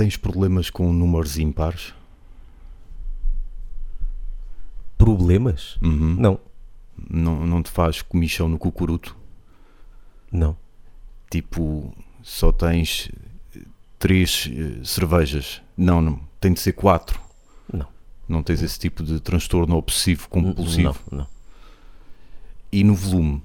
Tens 0.00 0.16
problemas 0.16 0.70
com 0.70 0.90
números 0.94 1.36
ímpares? 1.36 1.92
Problemas? 4.96 5.76
Uhum. 5.82 6.16
Não, 6.18 6.40
Não, 7.10 7.46
não 7.46 7.62
te 7.62 7.70
faz 7.70 8.00
comichão 8.00 8.48
no 8.48 8.58
cucuruto? 8.58 9.14
não. 10.32 10.56
Tipo, 11.30 11.94
só 12.22 12.50
tens 12.50 13.10
eh, 13.54 13.60
três 13.98 14.48
eh, 14.50 14.82
cervejas. 14.82 15.60
Não, 15.76 16.00
não, 16.00 16.18
tem 16.40 16.54
de 16.54 16.60
ser 16.60 16.72
quatro. 16.72 17.20
Não. 17.70 17.86
Não 18.26 18.42
tens 18.42 18.62
esse 18.62 18.78
tipo 18.78 19.02
de 19.02 19.20
transtorno 19.20 19.76
obsessivo 19.76 20.30
compulsivo. 20.30 20.98
Não, 21.10 21.18
não. 21.18 21.26
E 22.72 22.82
no 22.82 22.94
volume, 22.94 23.42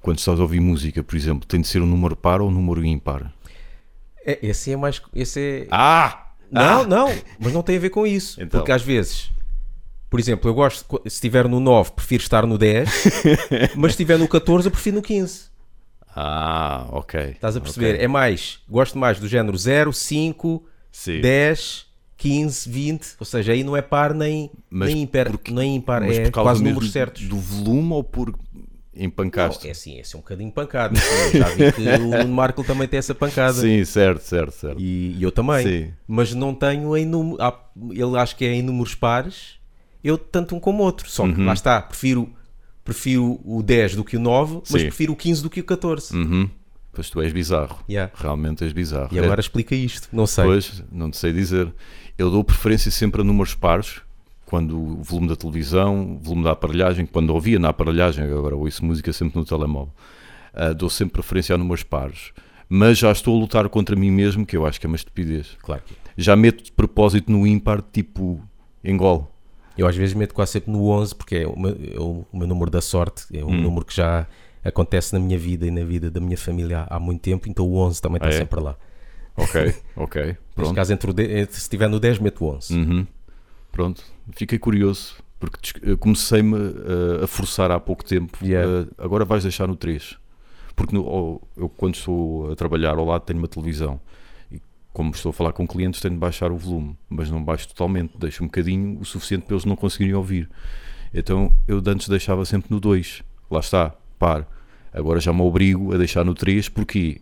quando 0.00 0.20
estás 0.20 0.38
a 0.38 0.42
ouvir 0.44 0.60
música, 0.60 1.02
por 1.02 1.16
exemplo, 1.16 1.48
tem 1.48 1.60
de 1.60 1.66
ser 1.66 1.82
um 1.82 1.86
número 1.86 2.14
par 2.14 2.40
ou 2.40 2.48
um 2.48 2.52
número 2.52 2.84
ímpar? 2.84 3.34
É, 4.26 4.38
esse 4.42 4.72
é 4.72 4.76
mais. 4.76 5.00
Esse 5.14 5.40
é. 5.40 5.68
Ah! 5.70 6.26
Não, 6.50 6.80
Ah! 6.82 6.84
não, 6.86 7.14
mas 7.38 7.52
não 7.52 7.62
tem 7.62 7.76
a 7.76 7.80
ver 7.80 7.90
com 7.90 8.06
isso. 8.06 8.40
Então. 8.42 8.60
Porque 8.60 8.72
às 8.72 8.82
vezes, 8.82 9.30
por 10.10 10.18
exemplo, 10.20 10.48
eu 10.50 10.54
gosto, 10.54 11.00
se 11.02 11.08
estiver 11.14 11.48
no 11.48 11.60
9, 11.60 11.92
prefiro 11.92 12.22
estar 12.22 12.46
no 12.46 12.56
10, 12.58 12.88
mas 13.76 13.92
se 13.92 14.02
estiver 14.02 14.18
no 14.18 14.28
14, 14.28 14.66
eu 14.68 14.70
prefiro 14.72 14.96
no 14.96 15.02
15. 15.02 15.44
Ah, 16.14 16.86
ok. 16.92 17.20
Estás 17.32 17.56
a 17.56 17.60
perceber? 17.60 17.94
Ok. 17.94 18.04
É 18.04 18.08
mais, 18.08 18.60
gosto 18.68 18.98
mais 18.98 19.18
do 19.20 19.28
género 19.28 19.56
0, 19.56 19.92
5, 19.92 20.64
Sim. 20.90 21.20
10, 21.20 21.86
15, 22.16 22.70
20. 22.70 23.06
Ou 23.20 23.26
seja, 23.26 23.52
aí 23.52 23.62
não 23.62 23.76
é 23.76 23.82
par 23.82 24.14
nem, 24.14 24.50
Mas 24.70 24.88
nem 24.94 25.02
ímpar, 25.02 25.30
porque- 25.30 25.52
nem 25.52 25.76
ímpar 25.76 26.00
Mas 26.02 26.16
é 26.18 26.22
por 26.24 26.30
causa 26.32 26.50
quase 26.50 26.64
números 26.64 26.90
certos. 26.90 27.22
do 27.28 27.36
volume 27.36 27.92
ou 27.92 28.02
por 28.04 28.34
empancaste? 28.96 29.64
Não, 29.64 29.68
é 29.68 29.72
assim, 29.72 29.98
é 29.98 30.02
um 30.16 30.20
bocadinho 30.20 30.50
pancada. 30.52 30.98
Eu 31.32 31.40
já 31.40 31.48
vi 31.50 31.72
que 31.72 31.82
o 31.82 31.98
Nuno 31.98 32.28
Marco 32.34 32.64
também 32.64 32.88
tem 32.88 32.98
essa 32.98 33.14
pancada. 33.14 33.54
Sim, 33.54 33.84
certo, 33.84 34.22
certo, 34.22 34.52
certo. 34.52 34.80
E, 34.80 35.16
e 35.18 35.22
eu 35.22 35.30
também. 35.32 35.66
Sim. 35.66 35.92
Mas 36.06 36.32
não 36.34 36.54
tenho 36.54 36.96
em 36.96 37.04
número. 37.06 37.38
Ele 37.90 38.18
acho 38.18 38.36
que 38.36 38.44
é 38.44 38.52
em 38.54 38.62
números 38.62 38.94
pares. 38.94 39.56
Eu 40.02 40.16
tanto 40.16 40.54
um 40.54 40.60
como 40.60 40.82
outro. 40.82 41.08
Só 41.10 41.24
que 41.26 41.38
Uhum. 41.40 41.46
lá 41.46 41.52
está. 41.52 41.80
Prefiro, 41.82 42.32
prefiro 42.84 43.40
o 43.44 43.62
10 43.62 43.96
do 43.96 44.04
que 44.04 44.16
o 44.16 44.20
9, 44.20 44.56
mas 44.70 44.82
Sim. 44.82 44.88
prefiro 44.88 45.12
o 45.12 45.16
15 45.16 45.42
do 45.42 45.50
que 45.50 45.60
o 45.60 45.64
14. 45.64 46.14
Uhum. 46.16 46.48
Pois 46.92 47.10
tu 47.10 47.20
és 47.20 47.32
bizarro. 47.32 47.78
Yeah. 47.90 48.10
Realmente 48.16 48.64
és 48.64 48.72
bizarro. 48.72 49.08
E 49.12 49.18
agora 49.18 49.40
explica 49.40 49.74
isto. 49.74 50.08
Não 50.12 50.26
sei. 50.26 50.44
Pois, 50.44 50.82
não 50.90 51.10
te 51.10 51.18
sei 51.18 51.32
dizer. 51.32 51.70
Eu 52.16 52.30
dou 52.30 52.42
preferência 52.42 52.90
sempre 52.90 53.20
a 53.20 53.24
números 53.24 53.54
pares, 53.54 54.00
quando 54.46 54.78
o 54.78 55.02
volume 55.02 55.28
da 55.28 55.36
televisão, 55.36 56.14
o 56.14 56.18
volume 56.18 56.44
da 56.44 56.52
aparelhagem, 56.52 57.04
quando 57.04 57.30
ouvia 57.30 57.58
na 57.58 57.68
aparelhagem, 57.68 58.24
agora 58.24 58.56
ouço 58.56 58.84
música 58.84 59.12
sempre 59.12 59.38
no 59.38 59.44
telemóvel, 59.44 59.92
ah, 60.54 60.72
dou 60.72 60.88
sempre 60.88 61.14
preferência 61.14 61.54
a 61.54 61.58
números 61.58 61.82
pares. 61.82 62.32
Mas 62.68 62.96
já 62.98 63.12
estou 63.12 63.36
a 63.36 63.40
lutar 63.40 63.68
contra 63.68 63.94
mim 63.94 64.10
mesmo, 64.10 64.46
que 64.46 64.56
eu 64.56 64.64
acho 64.66 64.80
que 64.80 64.86
é 64.86 64.88
uma 64.88 64.96
estupidez. 64.96 65.56
Claro 65.62 65.82
que 65.86 65.92
é. 65.92 65.96
Já 66.16 66.34
meto 66.34 66.64
de 66.64 66.72
propósito 66.72 67.30
no 67.30 67.46
ímpar, 67.46 67.82
tipo 67.92 68.40
engole. 68.82 69.24
Eu 69.76 69.86
às 69.86 69.94
vezes 69.94 70.14
meto 70.14 70.32
quase 70.34 70.52
sempre 70.52 70.70
no 70.72 70.88
11 70.88 71.14
porque 71.14 71.36
é 71.36 71.46
o 71.46 71.56
meu, 71.58 71.70
é 71.94 72.00
o 72.00 72.24
meu 72.32 72.46
número 72.46 72.70
da 72.70 72.80
sorte. 72.80 73.26
É 73.36 73.44
um 73.44 73.50
Hum. 73.50 73.60
número 73.62 73.84
que 73.84 73.94
já 73.94 74.26
acontece 74.64 75.12
na 75.12 75.20
minha 75.20 75.38
vida 75.38 75.66
e 75.66 75.70
na 75.70 75.84
vida 75.84 76.10
da 76.10 76.18
minha 76.20 76.36
família 76.38 76.86
há, 76.88 76.96
há 76.96 76.98
muito 76.98 77.20
tempo. 77.20 77.48
Então 77.48 77.64
o 77.68 77.76
11 77.76 78.00
também 78.00 78.16
está 78.16 78.28
Ah, 78.28 78.32
é? 78.34 78.38
sempre 78.38 78.60
lá. 78.60 78.74
Ok, 79.36 79.74
ok. 79.94 80.22
Neste 80.24 80.38
Pronto. 80.54 80.74
caso, 80.74 80.92
entre 80.92 81.10
entre- 81.10 81.54
se 81.54 81.60
estiver 81.60 81.88
no 81.88 82.00
10, 82.00 82.18
meto 82.18 82.42
o 82.44 82.48
11. 82.56 82.74
Uhum. 82.74 83.06
Pronto, 83.76 84.02
fiquei 84.32 84.58
curioso, 84.58 85.16
porque 85.38 85.58
eu 85.82 85.98
comecei-me 85.98 86.54
uh, 86.56 87.24
a 87.24 87.26
forçar 87.26 87.70
há 87.70 87.78
pouco 87.78 88.02
tempo. 88.02 88.38
Yeah. 88.42 88.84
uh, 88.88 88.94
agora 88.96 89.22
vais 89.22 89.42
deixar 89.42 89.68
no 89.68 89.76
3. 89.76 90.16
Porque 90.74 90.94
no- 90.96 91.04
oh, 91.06 91.42
eu, 91.54 91.68
quando 91.68 91.94
estou 91.94 92.50
a 92.50 92.56
trabalhar 92.56 92.96
ao 92.96 93.04
lado, 93.04 93.20
tenho 93.26 93.38
uma 93.38 93.46
televisão. 93.46 94.00
E 94.50 94.62
como 94.94 95.10
estou 95.10 95.28
a 95.28 95.32
falar 95.34 95.52
com 95.52 95.66
clientes, 95.66 96.00
tenho 96.00 96.14
de 96.14 96.20
baixar 96.20 96.50
o 96.50 96.56
volume, 96.56 96.96
mas 97.10 97.30
não 97.30 97.44
baixo 97.44 97.68
totalmente, 97.68 98.16
deixo 98.16 98.42
um 98.42 98.46
bocadinho, 98.46 98.98
o 98.98 99.04
suficiente 99.04 99.44
para 99.44 99.52
eles 99.56 99.66
não 99.66 99.76
conseguirem 99.76 100.14
ouvir. 100.14 100.48
Então 101.12 101.52
eu 101.68 101.78
de 101.82 101.90
antes 101.90 102.08
deixava 102.08 102.46
sempre 102.46 102.68
no 102.70 102.80
2. 102.80 103.22
Lá 103.50 103.60
está, 103.60 103.94
par. 104.18 104.48
Agora 104.90 105.20
já 105.20 105.34
me 105.34 105.42
obrigo 105.42 105.92
a 105.94 105.98
deixar 105.98 106.24
no 106.24 106.32
3, 106.32 106.70
porque 106.70 107.20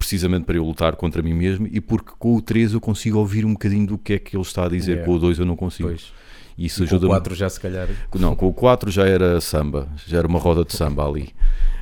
precisamente 0.00 0.46
para 0.46 0.56
eu 0.56 0.64
lutar 0.64 0.96
contra 0.96 1.22
mim 1.22 1.34
mesmo 1.34 1.68
e 1.70 1.78
porque 1.78 2.12
com 2.18 2.34
o 2.34 2.40
3 2.40 2.72
eu 2.72 2.80
consigo 2.80 3.18
ouvir 3.18 3.44
um 3.44 3.52
bocadinho 3.52 3.86
do 3.86 3.98
que 3.98 4.14
é 4.14 4.18
que 4.18 4.34
ele 4.34 4.42
está 4.42 4.64
a 4.64 4.68
dizer, 4.68 4.92
Yeah. 4.92 5.06
com 5.06 5.16
o 5.16 5.18
2 5.20 5.38
eu 5.38 5.44
não 5.44 5.54
consigo. 5.54 5.90
Pois. 5.90 6.10
Isso 6.56 6.82
E 6.82 6.88
com 6.88 6.94
o 6.94 6.96
ajuda 6.96 7.06
4 7.08 7.34
já 7.34 7.48
se 7.50 7.60
calhar. 7.60 7.86
Não, 8.18 8.34
com 8.34 8.48
o 8.48 8.52
4 8.54 8.90
já 8.90 9.06
era 9.06 9.38
samba, 9.42 9.88
já 10.06 10.16
era 10.16 10.26
uma 10.26 10.38
roda 10.38 10.64
de 10.64 10.74
samba 10.74 11.06
ali. 11.06 11.34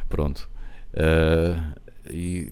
Pronto. 0.09 0.49
Ah, 0.97 1.75
e 2.11 2.51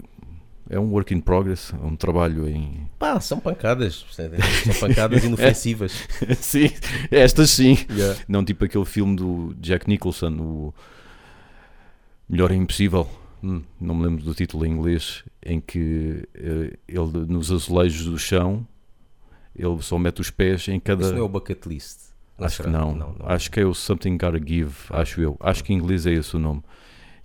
é 0.69 0.79
um 0.79 0.89
work 0.91 1.13
in 1.13 1.19
progress, 1.19 1.73
é 1.73 1.85
um 1.85 1.95
trabalho 1.97 2.47
em. 2.47 2.89
Pá, 2.97 3.19
são 3.19 3.37
pancadas. 3.39 4.05
São 4.11 4.87
pancadas 4.87 5.23
inofensivas. 5.23 6.07
sim, 6.39 6.71
estas 7.11 7.49
sim. 7.51 7.77
Yeah. 7.91 8.17
Não 8.27 8.43
tipo 8.43 8.63
aquele 8.63 8.85
filme 8.85 9.15
do 9.17 9.53
Jack 9.59 9.87
Nicholson, 9.89 10.31
o 10.39 10.73
Melhor 12.29 12.51
é 12.51 12.55
Impossível. 12.55 13.07
Hum, 13.43 13.61
não 13.79 13.93
me 13.95 14.03
lembro 14.05 14.23
do 14.23 14.33
título 14.33 14.65
em 14.65 14.71
inglês, 14.71 15.23
em 15.45 15.59
que 15.61 16.27
eh, 16.33 16.77
ele 16.87 17.25
nos 17.27 17.51
azulejos 17.51 18.05
do 18.05 18.17
chão 18.17 18.65
ele 19.55 19.81
só 19.81 19.97
mete 19.97 20.21
os 20.21 20.29
pés 20.29 20.67
em 20.67 20.79
cada. 20.79 21.03
Isso 21.03 21.13
não 21.13 21.19
é 21.19 21.23
o 21.23 21.29
bucket 21.29 21.65
list. 21.65 22.07
Acho 22.39 22.57
que 22.57 22.63
será? 22.69 22.79
não. 22.79 23.15
Acho 23.21 23.49
que 23.49 23.59
é 23.59 23.65
o 23.65 23.73
Something 23.73 24.17
Gotta 24.17 24.39
Give, 24.39 24.71
acho 24.91 25.19
eu. 25.21 25.35
Acho 25.39 25.63
que 25.63 25.73
em 25.73 25.77
inglês 25.77 26.05
é 26.05 26.13
esse 26.13 26.35
o 26.35 26.39
nome. 26.39 26.61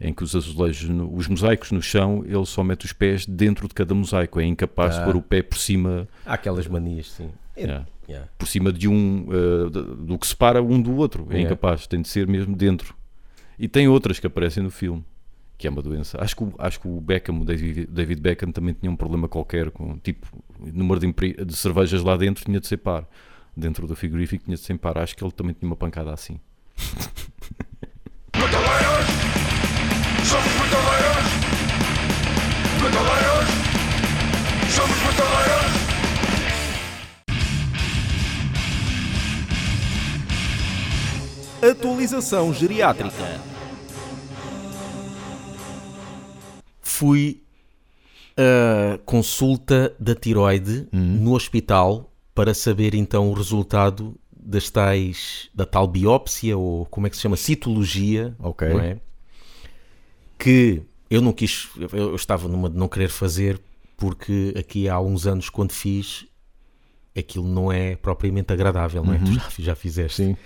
Em 0.01 0.13
que 0.13 0.25
os 0.25 0.35
azulejos, 0.35 0.89
os 1.13 1.29
mosaicos 1.29 1.71
no 1.71 1.81
chão, 1.83 2.25
ele 2.27 2.45
só 2.47 2.65
mete 2.65 2.87
os 2.87 2.93
pés 2.93 3.25
dentro 3.27 3.69
de 3.69 3.75
cada 3.75 3.95
mosaico. 3.95 4.41
É 4.41 4.45
incapaz 4.45 4.95
de 4.95 5.01
Ah. 5.03 5.05
pôr 5.05 5.17
o 5.17 5.23
pé 5.23 5.43
por 5.43 5.59
cima, 5.59 6.09
Há 6.25 6.35
aquelas 6.35 6.67
manias, 6.67 7.11
sim. 7.13 7.31
É, 7.55 7.61
Yeah. 7.63 7.87
yeah. 8.09 8.29
por 8.39 8.49
cima 8.49 8.73
de 8.73 8.89
um 8.89 9.27
de- 9.71 10.07
do 10.07 10.19
que 10.19 10.27
separa 10.27 10.63
um 10.63 10.81
do 10.81 10.95
outro. 10.97 11.25
É 11.29 11.35
Yeah. 11.35 11.51
incapaz, 11.55 11.87
tem 11.87 12.01
de 12.01 12.09
ser 12.09 12.27
mesmo 12.27 12.57
dentro. 12.57 12.95
E 13.59 13.69
tem 13.69 13.87
outras 13.89 14.19
que 14.19 14.27
aparecem 14.27 14.63
no 14.63 14.71
filme, 14.71 15.05
que 15.57 15.67
é 15.67 15.71
uma 15.71 15.83
doença. 15.83 16.19
Acho 16.21 16.37
que, 16.37 16.45
acho 16.59 16.81
que 16.81 16.89
o 16.89 17.01
Beckham, 17.01 17.41
o 17.41 17.45
David, 17.45 18.21
Beckham, 18.21 18.51
também 18.51 18.75
tinha 18.75 18.91
um 18.91 18.97
problema 18.97 19.29
qualquer 19.29 19.71
com 19.71 19.99
tipo 19.99 20.27
número 20.59 21.01
de, 21.01 21.13
de 21.45 21.57
cervejas 21.57 22.03
lá 22.03 22.17
dentro 22.17 22.45
tinha 22.45 22.61
de 22.61 22.67
ser 22.67 22.79
par. 22.79 23.09
Dentro 23.57 23.87
do 23.87 23.95
frigorífico 23.95 24.45
tinha 24.45 24.57
de 24.57 24.63
ser 24.63 24.79
par. 24.79 24.99
Acho 24.99 25.17
que 25.17 25.23
ele 25.23 25.33
também 25.33 25.55
tinha 25.55 25.69
uma 25.69 25.77
pancada 25.77 26.13
assim. 26.13 26.41
Somos! 30.25 30.63
Somos! 34.75 35.03
Atualização 41.63 42.53
geriátrica. 42.53 43.52
Fui 47.03 47.43
a 48.37 48.97
consulta 49.05 49.93
da 49.99 50.15
tiroide 50.15 50.87
no 50.93 51.35
hospital 51.35 52.13
para 52.33 52.55
saber 52.55 52.95
então 52.95 53.29
o 53.29 53.33
resultado 53.33 54.15
das 54.31 54.71
tais, 54.71 55.51
da 55.53 55.67
tal 55.67 55.89
biópsia 55.89 56.57
ou 56.57 56.87
como 56.87 57.09
é 57.09 57.11
que 57.11 57.17
se 57.17 57.23
chama? 57.23 57.37
Citologia. 57.37 58.37
Ok. 58.39 58.69
é? 58.81 58.99
Que 60.39 60.81
eu 61.11 61.21
não 61.21 61.33
quis, 61.33 61.71
eu, 61.93 62.15
estava 62.15 62.47
numa 62.47 62.71
de 62.71 62.77
não 62.77 62.87
querer 62.87 63.09
fazer 63.09 63.61
porque 63.97 64.55
aqui 64.57 64.89
há 64.89 65.01
uns 65.01 65.27
anos 65.27 65.51
quando 65.51 65.73
fiz 65.73 66.25
aquilo 67.19 67.49
não 67.49 67.73
é 67.73 67.97
propriamente 67.97 68.53
agradável, 68.53 69.03
não 69.05 69.13
é? 69.13 69.19
Tu 69.19 69.33
já, 69.33 69.49
já 69.59 69.75
fizeste. 69.75 70.23
Sim. 70.23 70.37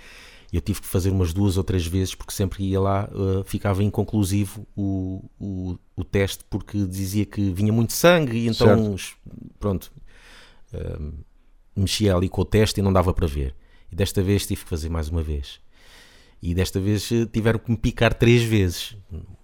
Eu 0.51 0.61
tive 0.61 0.79
que 0.81 0.87
fazer 0.87 1.09
umas 1.11 1.33
duas 1.33 1.57
ou 1.57 1.63
três 1.63 1.85
vezes 1.85 2.15
porque 2.15 2.31
sempre 2.33 2.63
ia 2.63 2.79
lá, 2.79 3.09
uh, 3.11 3.43
ficava 3.43 3.83
inconclusivo 3.83 4.65
o, 4.75 5.23
o, 5.39 5.77
o 5.95 6.03
teste 6.03 6.43
porque 6.49 6.85
dizia 6.85 7.25
que 7.25 7.51
vinha 7.51 7.73
muito 7.73 7.91
sangue 7.93 8.37
e 8.37 8.47
então, 8.47 8.67
es- 8.95 9.13
pronto, 9.59 9.91
um, 10.73 11.11
mexia 11.75 12.15
ali 12.15 12.29
com 12.29 12.41
o 12.41 12.45
teste 12.45 12.79
e 12.79 12.83
não 12.83 12.93
dava 12.93 13.13
para 13.13 13.27
ver. 13.27 13.53
E 13.91 13.95
desta 13.95 14.21
vez 14.23 14.45
tive 14.47 14.63
que 14.63 14.69
fazer 14.69 14.89
mais 14.89 15.09
uma 15.09 15.21
vez. 15.21 15.59
E 16.41 16.53
desta 16.53 16.79
vez 16.79 17.11
eh, 17.11 17.25
tiveram 17.25 17.59
que 17.59 17.69
me 17.71 17.77
picar 17.77 18.13
três 18.13 18.43
vezes. 18.43 18.95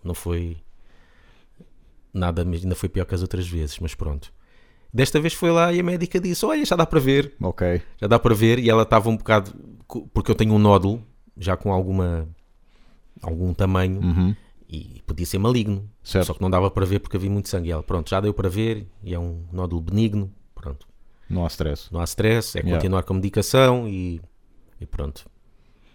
Não 0.03 0.13
foi 0.13 0.57
nada, 2.13 2.45
mas 2.45 2.63
ainda 2.63 2.75
foi 2.75 2.89
pior 2.89 3.06
que 3.06 3.15
as 3.15 3.21
outras 3.21 3.47
vezes, 3.47 3.79
mas 3.79 3.95
pronto. 3.95 4.31
Desta 4.94 5.19
vez 5.19 5.34
foi 5.34 5.50
lá 5.51 5.74
e 5.74 5.80
a 5.80 5.84
médica 5.84 6.19
disse: 6.19 6.45
Olha, 6.45 6.63
já 6.63 6.75
dá 6.75 6.86
para 6.86 7.00
ver 7.00 7.34
Ok. 7.42 7.81
já 8.00 8.07
dá 8.07 8.19
para 8.19 8.36
ver 8.36 8.60
e 8.60 8.69
ela 8.69 8.84
estava 8.84 9.10
um 9.10 9.18
bocado 9.18 9.51
porque 10.13 10.30
eu 10.31 10.36
tenho 10.36 10.54
um 10.54 10.60
nódulo 10.60 11.04
já 11.38 11.57
com 11.57 11.72
alguma 11.74 12.28
algum 13.22 13.54
tamanho 13.54 14.36
e 14.69 15.01
podia 15.06 15.25
ser 15.25 15.38
maligno 15.40 15.90
Certo. 16.04 16.28
só 16.28 16.34
que 16.34 16.42
não 16.42 16.50
dava 16.50 16.69
para 16.69 16.86
ver 16.86 17.00
porque 17.00 17.18
havia 17.18 17.30
muito 17.30 17.48
sangue 17.50 17.69
e 17.69 17.72
ela 17.72 17.84
pronto 17.84 18.10
já 18.10 18.19
deu 18.19 18.34
para 18.34 18.50
ver 18.50 18.88
e 19.04 19.13
é 19.13 19.19
um 19.19 19.44
nódulo 19.51 19.81
benigno 19.81 20.31
pronto 20.56 20.88
Não 21.30 21.44
há 21.44 21.48
stress. 21.48 21.88
não 21.92 22.00
há 22.00 22.04
stress 22.04 22.57
é 22.57 22.62
Yeah. 22.62 22.78
continuar 22.78 23.04
com 23.04 23.13
a 23.13 23.16
medicação 23.16 23.88
e, 23.88 24.19
e 24.81 24.86
pronto 24.86 25.25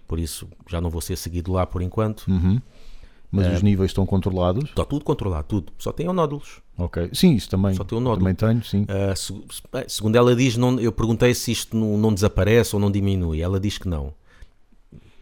por 0.06 0.18
isso 0.18 0.48
já 0.68 0.80
não 0.80 0.90
vou 0.90 1.00
ser 1.00 1.16
seguido 1.16 1.52
lá 1.52 1.66
por 1.66 1.82
enquanto 1.82 2.24
Mas 3.30 3.52
os 3.54 3.62
níveis 3.62 3.90
estão 3.90 4.06
controlados. 4.06 4.64
está 4.64 4.84
tudo 4.84 5.04
controlado 5.04 5.46
tudo 5.46 5.72
só 5.78 5.92
tenho 5.92 6.12
nódulos 6.12 6.62
Ok. 6.78 7.10
Sim, 7.12 7.34
isso 7.34 7.50
também. 7.50 7.74
Só 7.74 7.82
tem 7.82 7.98
um 7.98 8.00
nódulo. 8.00 8.20
Também 8.20 8.34
tenho, 8.36 8.64
sim. 8.64 8.86
Bem, 9.72 9.84
segundo 9.88 10.14
ela 10.14 10.34
diz, 10.36 10.56
não, 10.56 10.78
eu 10.78 10.92
perguntei 10.92 11.34
se 11.34 11.50
isto 11.50 11.76
não, 11.76 11.98
não 11.98 12.14
desaparece 12.14 12.74
ou 12.76 12.80
não 12.80 12.88
diminui. 12.88 13.40
Ela 13.42 13.58
diz 13.58 13.78
que 13.78 13.88
não. 13.88 14.14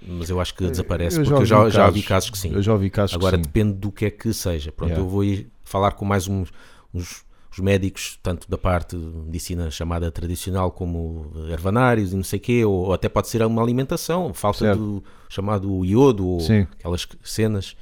Mas 0.07 0.29
eu 0.29 0.39
acho 0.39 0.55
que 0.55 0.69
desaparece, 0.69 1.17
porque 1.17 1.33
eu 1.33 1.37
ouvi 1.37 1.49
já, 1.49 1.69
já 1.71 1.91
vi 1.91 2.03
casos 2.03 2.31
que 2.31 2.39
sim. 2.39 2.53
Eu 2.53 2.63
já 2.63 2.73
ouvi 2.73 2.91
casos 2.91 3.17
Agora 3.17 3.39
que 3.39 3.43
sim. 3.43 3.51
depende 3.51 3.73
do 3.73 3.91
que 3.91 4.05
é 4.05 4.11
que 4.11 4.33
seja. 4.33 4.71
Pronto, 4.71 4.91
Yeah. 4.91 5.05
eu 5.05 5.11
vou 5.11 5.25
ir 5.25 5.51
falar 5.65 5.93
com 5.93 6.05
mais 6.05 6.29
uns, 6.29 6.53
uns, 6.95 7.25
médicos, 7.59 8.19
tanto 8.23 8.49
da 8.51 8.59
parte 8.59 8.95
de 8.95 9.03
medicina 9.03 9.71
chamada 9.71 10.11
tradicional 10.13 10.71
como 10.71 11.33
ervanários 11.49 12.13
e 12.13 12.17
não 12.17 12.23
sei 12.23 12.39
o 12.39 12.43
quê, 12.43 12.65
ou, 12.67 12.93
até 12.93 13.09
pode 13.09 13.29
ser 13.29 13.41
uma 13.47 13.63
alimentação, 13.63 14.35
falta 14.35 14.59
Certo. 14.59 14.79
do 14.79 15.05
chamado 15.31 15.83
iodo 15.83 16.29
ou 16.29 16.41
Sim. 16.41 16.67
aquelas 16.79 17.09
cenas 17.25 17.75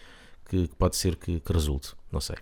que, 0.45 0.69
que 0.69 0.75
pode 0.77 0.97
ser 0.97 1.17
que, 1.17 1.41
que 1.41 1.53
resulte. 1.53 1.95
Não 2.13 2.21
sei. 2.21 2.37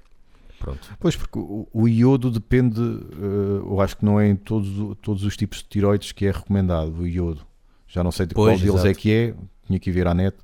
Pronto. 0.59 0.95
Pois, 1.01 1.17
porque 1.17 1.39
o, 1.39 1.67
o 1.73 1.89
iodo 1.89 2.31
depende, 2.31 2.81
eh, 2.81 3.59
eu 3.65 3.81
acho 3.81 3.97
que 3.97 4.05
não 4.05 4.21
é 4.21 4.29
em 4.29 4.37
todos, 4.37 4.97
todos 5.03 5.25
os 5.25 5.37
tipos 5.37 5.59
de 5.59 5.65
tiroides 5.65 6.13
que 6.13 6.25
é 6.27 6.31
recomendado 6.31 7.01
o 7.01 7.07
iodo. 7.07 7.45
Já 7.89 8.05
não 8.05 8.13
sei 8.13 8.27
de 8.27 8.35
qual 8.35 8.47
Pois, 8.47 8.61
deles 8.61 8.77
é 8.85 8.89
exato. 8.91 8.99
que 8.99 9.13
é, 9.13 9.35
tinha 9.67 9.79
que 9.81 9.91
ver 9.91 10.07
à 10.07 10.15
net, 10.15 10.37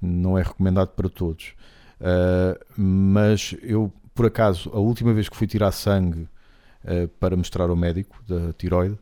não 0.00 0.38
é 0.38 0.42
recomendado 0.42 0.88
para 0.90 1.08
todos. 1.08 1.54
Eh, 2.00 2.60
mas 2.76 3.56
eu, 3.62 3.92
por 4.14 4.26
acaso, 4.26 4.70
a 4.72 4.78
última 4.78 5.12
vez 5.12 5.28
que 5.28 5.36
fui 5.36 5.46
tirar 5.48 5.72
sangue 5.72 6.28
eh, 6.84 7.08
para 7.18 7.36
mostrar 7.36 7.68
ao 7.68 7.76
médico 7.76 8.16
da 8.28 8.52
tiroide, 8.52 8.96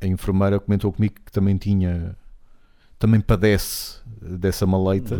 a 0.00 0.06
enfermeira 0.06 0.60
comentou 0.60 0.92
comigo 0.92 1.14
que 1.26 1.32
também 1.32 1.56
tinha, 1.56 2.16
também 3.04 3.20
padece 3.20 3.98
dessa 4.20 4.66
maleita 4.66 5.18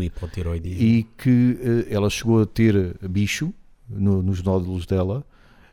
e 0.63 1.03
que 1.17 1.59
eh, 1.89 1.93
ela 1.93 2.09
chegou 2.09 2.41
a 2.41 2.45
ter 2.45 2.97
bicho 3.07 3.53
no- 3.87 4.23
nos 4.23 4.41
nódulos 4.41 4.85
dela 4.87 5.23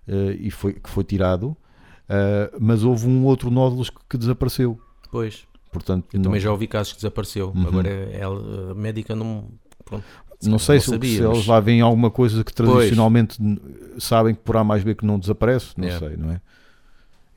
eh, 0.06 0.37
e 0.38 0.50
foi, 0.50 0.75
que 0.75 0.91
foi 0.91 1.03
tirado, 1.05 1.56
eh, 2.09 2.53
mas 2.61 2.85
houve 2.85 3.06
um 3.09 3.25
outro 3.25 3.50
nódulo 3.50 3.85
que, 4.09 4.19
desapareceu. 4.19 4.79
Pois. 5.11 5.47
Portanto, 5.73 6.06
Eu 6.12 6.19
não, 6.19 6.25
também 6.25 6.41
já 6.41 6.50
ouvi 6.53 6.67
casos 6.67 6.93
que 6.93 6.99
desapareceu. 6.99 7.50
Uhum. 7.56 7.67
Agora 7.67 7.88
ela, 7.88 8.73
a 8.73 8.75
médica 8.75 9.17
não. 9.17 9.49
Pronto, 9.85 10.05
não 10.44 10.58
sei 10.58 10.79
se, 10.81 10.91
sabia, 10.91 11.17
se 11.17 11.23
mas- 11.23 11.35
eles 11.37 11.47
lá 11.47 11.61
veem 11.61 11.81
alguma 11.81 12.11
coisa 12.11 12.44
que 12.44 12.53
tradicionalmente 12.53 13.41
n- 13.41 13.58
sabem 13.99 14.35
que 14.35 14.41
por 14.43 14.56
A 14.58 14.62
mais 14.65 14.85
B 14.85 14.94
que 14.94 15.06
não 15.06 15.19
desaparece, 15.19 15.73
não 15.79 15.87
Yeah. 15.87 16.06
sei, 16.08 16.17
não 16.19 16.31
é? 16.31 16.41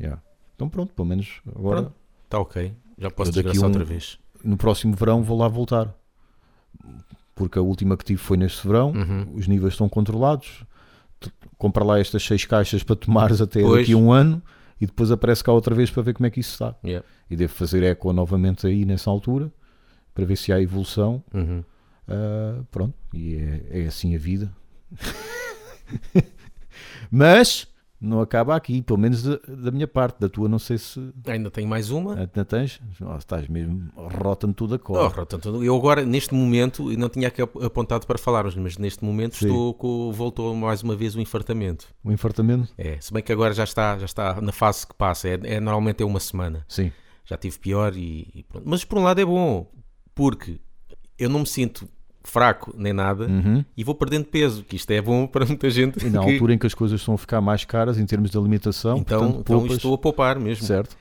Yeah. 0.01 0.21
Então 0.55 0.67
pronto, 0.67 0.93
pelo 0.93 1.07
menos 1.07 1.39
agora. 1.55 1.93
Está 2.25 2.39
ok. 2.39 2.73
Já 2.97 3.09
posso 3.09 3.31
desgraçar 3.31 3.63
um- 3.63 3.67
outra 3.67 3.85
vez. 3.85 4.19
No 4.45 4.55
próximo 4.57 4.95
verão 4.95 5.23
vou 5.23 5.37
lá 5.37 5.47
voltar. 5.47 5.93
Porque 7.33 7.59
a 7.59 7.61
última 7.61 7.97
que 7.97 8.05
tive 8.05 8.19
foi 8.21 8.37
neste 8.37 8.65
verão, 8.65 8.91
Uhum. 8.91 9.27
os 9.35 9.47
níveis 9.47 9.73
estão 9.73 9.89
controlados. 9.89 10.63
Tu- 11.19 11.31
Compra 11.57 11.83
lá 11.83 11.99
estas 11.99 12.23
seis 12.23 12.45
caixas 12.45 12.83
para 12.83 12.95
tomares 12.95 13.41
até 13.41 13.61
Pois. 13.61 13.81
daqui 13.81 13.93
a 13.93 13.97
um 13.97 14.11
ano 14.11 14.41
e 14.79 14.85
depois 14.85 15.09
aparece 15.11 15.43
cá 15.43 15.51
outra 15.53 15.73
vez 15.73 15.89
para 15.89 16.03
ver 16.03 16.13
como 16.13 16.27
é 16.27 16.29
que 16.29 16.39
isso 16.41 16.51
está. 16.51 16.75
Yeah. 16.83 17.05
E 17.29 17.35
devo 17.35 17.53
fazer 17.53 17.81
eco 17.83 18.11
novamente 18.13 18.67
aí 18.67 18.85
nessa 18.85 19.09
altura 19.09 19.51
para 20.13 20.25
ver 20.25 20.35
se 20.37 20.51
há 20.51 20.61
evolução. 20.61 21.23
Uhum. 21.33 21.63
Ah, 22.07 22.61
pronto, 22.71 22.93
e 23.13 23.35
é, 23.35 23.83
é 23.83 23.87
assim 23.87 24.15
a 24.15 24.19
vida. 24.19 24.51
Mas 27.09 27.67
não 27.99 28.19
acaba 28.21 28.55
aqui, 28.55 28.81
pelo 28.81 28.99
menos 28.99 29.23
da, 29.23 29.39
da 29.47 29.71
minha 29.71 29.87
parte, 29.87 30.19
da 30.19 30.27
tua, 30.29 30.47
não 30.49 30.59
sei 30.59 30.77
se 30.77 31.11
Ainda 31.27 31.49
tenho 31.49 31.67
mais 31.67 31.89
uma. 31.89 32.15
ainda 32.19 32.45
tens. 32.45 32.79
Oh, 33.01 33.15
estás 33.17 33.47
mesmo, 33.47 33.89
rota-me 33.95 34.53
tudo 34.53 34.73
a 34.75 34.77
Oh, 34.77 34.79
cor. 34.79 35.13
portanto, 35.13 35.63
eu 35.63 35.75
agora, 35.75 36.05
neste 36.05 36.33
momento, 36.33 36.91
e 36.91 36.97
não 36.97 37.09
tinha 37.09 37.27
aqui 37.29 37.41
ap- 37.41 37.57
apontado 37.63 38.05
para 38.05 38.17
falarmos, 38.17 38.55
mas 38.55 38.77
neste 38.77 39.03
momento 39.03 39.35
Sim. 39.37 39.47
estou 39.47 39.73
com, 39.73 40.11
voltou 40.11 40.53
mais 40.55 40.83
uma 40.83 40.95
vez 40.95 41.15
o 41.15 41.21
infartamento. 41.21 41.87
O 42.03 42.11
infartamento? 42.11 42.71
É, 42.77 42.99
se 42.99 43.11
bem 43.13 43.23
que 43.23 43.31
agora 43.31 43.53
já 43.53 43.63
está, 43.63 43.97
já 43.97 44.05
está 44.05 44.39
na 44.41 44.51
fase 44.51 44.85
que 44.85 44.93
passa, 44.93 45.27
é, 45.29 45.39
é- 45.43 45.59
normalmente 45.59 46.03
é 46.03 46.05
uma 46.05 46.19
semana. 46.19 46.65
Sim. 46.67 46.91
Já 47.23 47.37
tive 47.37 47.57
pior 47.57 47.95
e, 47.95 48.29
e 48.35 48.43
pronto. 48.43 48.63
Mas 48.69 48.85
por 48.85 48.99
um 48.99 49.03
lado 49.03 49.19
é 49.19 49.25
bom, 49.25 49.71
porque 50.13 50.59
eu 51.17 51.29
não 51.29 51.39
me 51.39 51.47
sinto 51.47 51.87
fraco 52.27 52.73
nem 52.77 52.91
nada 52.93 53.27
Uhum. 53.27 53.63
e 53.77 53.83
vou 53.83 53.95
perdendo 53.95 54.25
peso, 54.25 54.63
que 54.63 54.75
isto 54.75 54.89
é 54.91 55.01
bom 55.01 55.25
para 55.27 55.45
muita 55.45 55.69
gente. 55.69 56.05
E 56.05 56.09
na 56.09 56.23
que- 56.23 56.31
altura 56.33 56.53
em 56.53 56.57
que 56.57 56.67
as 56.67 56.73
coisas 56.73 56.99
estão 56.99 57.13
a 57.15 57.17
ficar 57.17 57.41
mais 57.41 57.63
caras 57.65 57.97
em 57.97 58.05
termos 58.05 58.29
de 58.31 58.37
alimentação, 58.37 58.97
então, 58.97 59.19
portanto, 59.19 59.39
então 59.41 59.59
poupas, 59.59 59.77
estou 59.77 59.93
a 59.93 59.97
poupar 59.97 60.39
mesmo. 60.39 60.65
certo? 60.65 60.97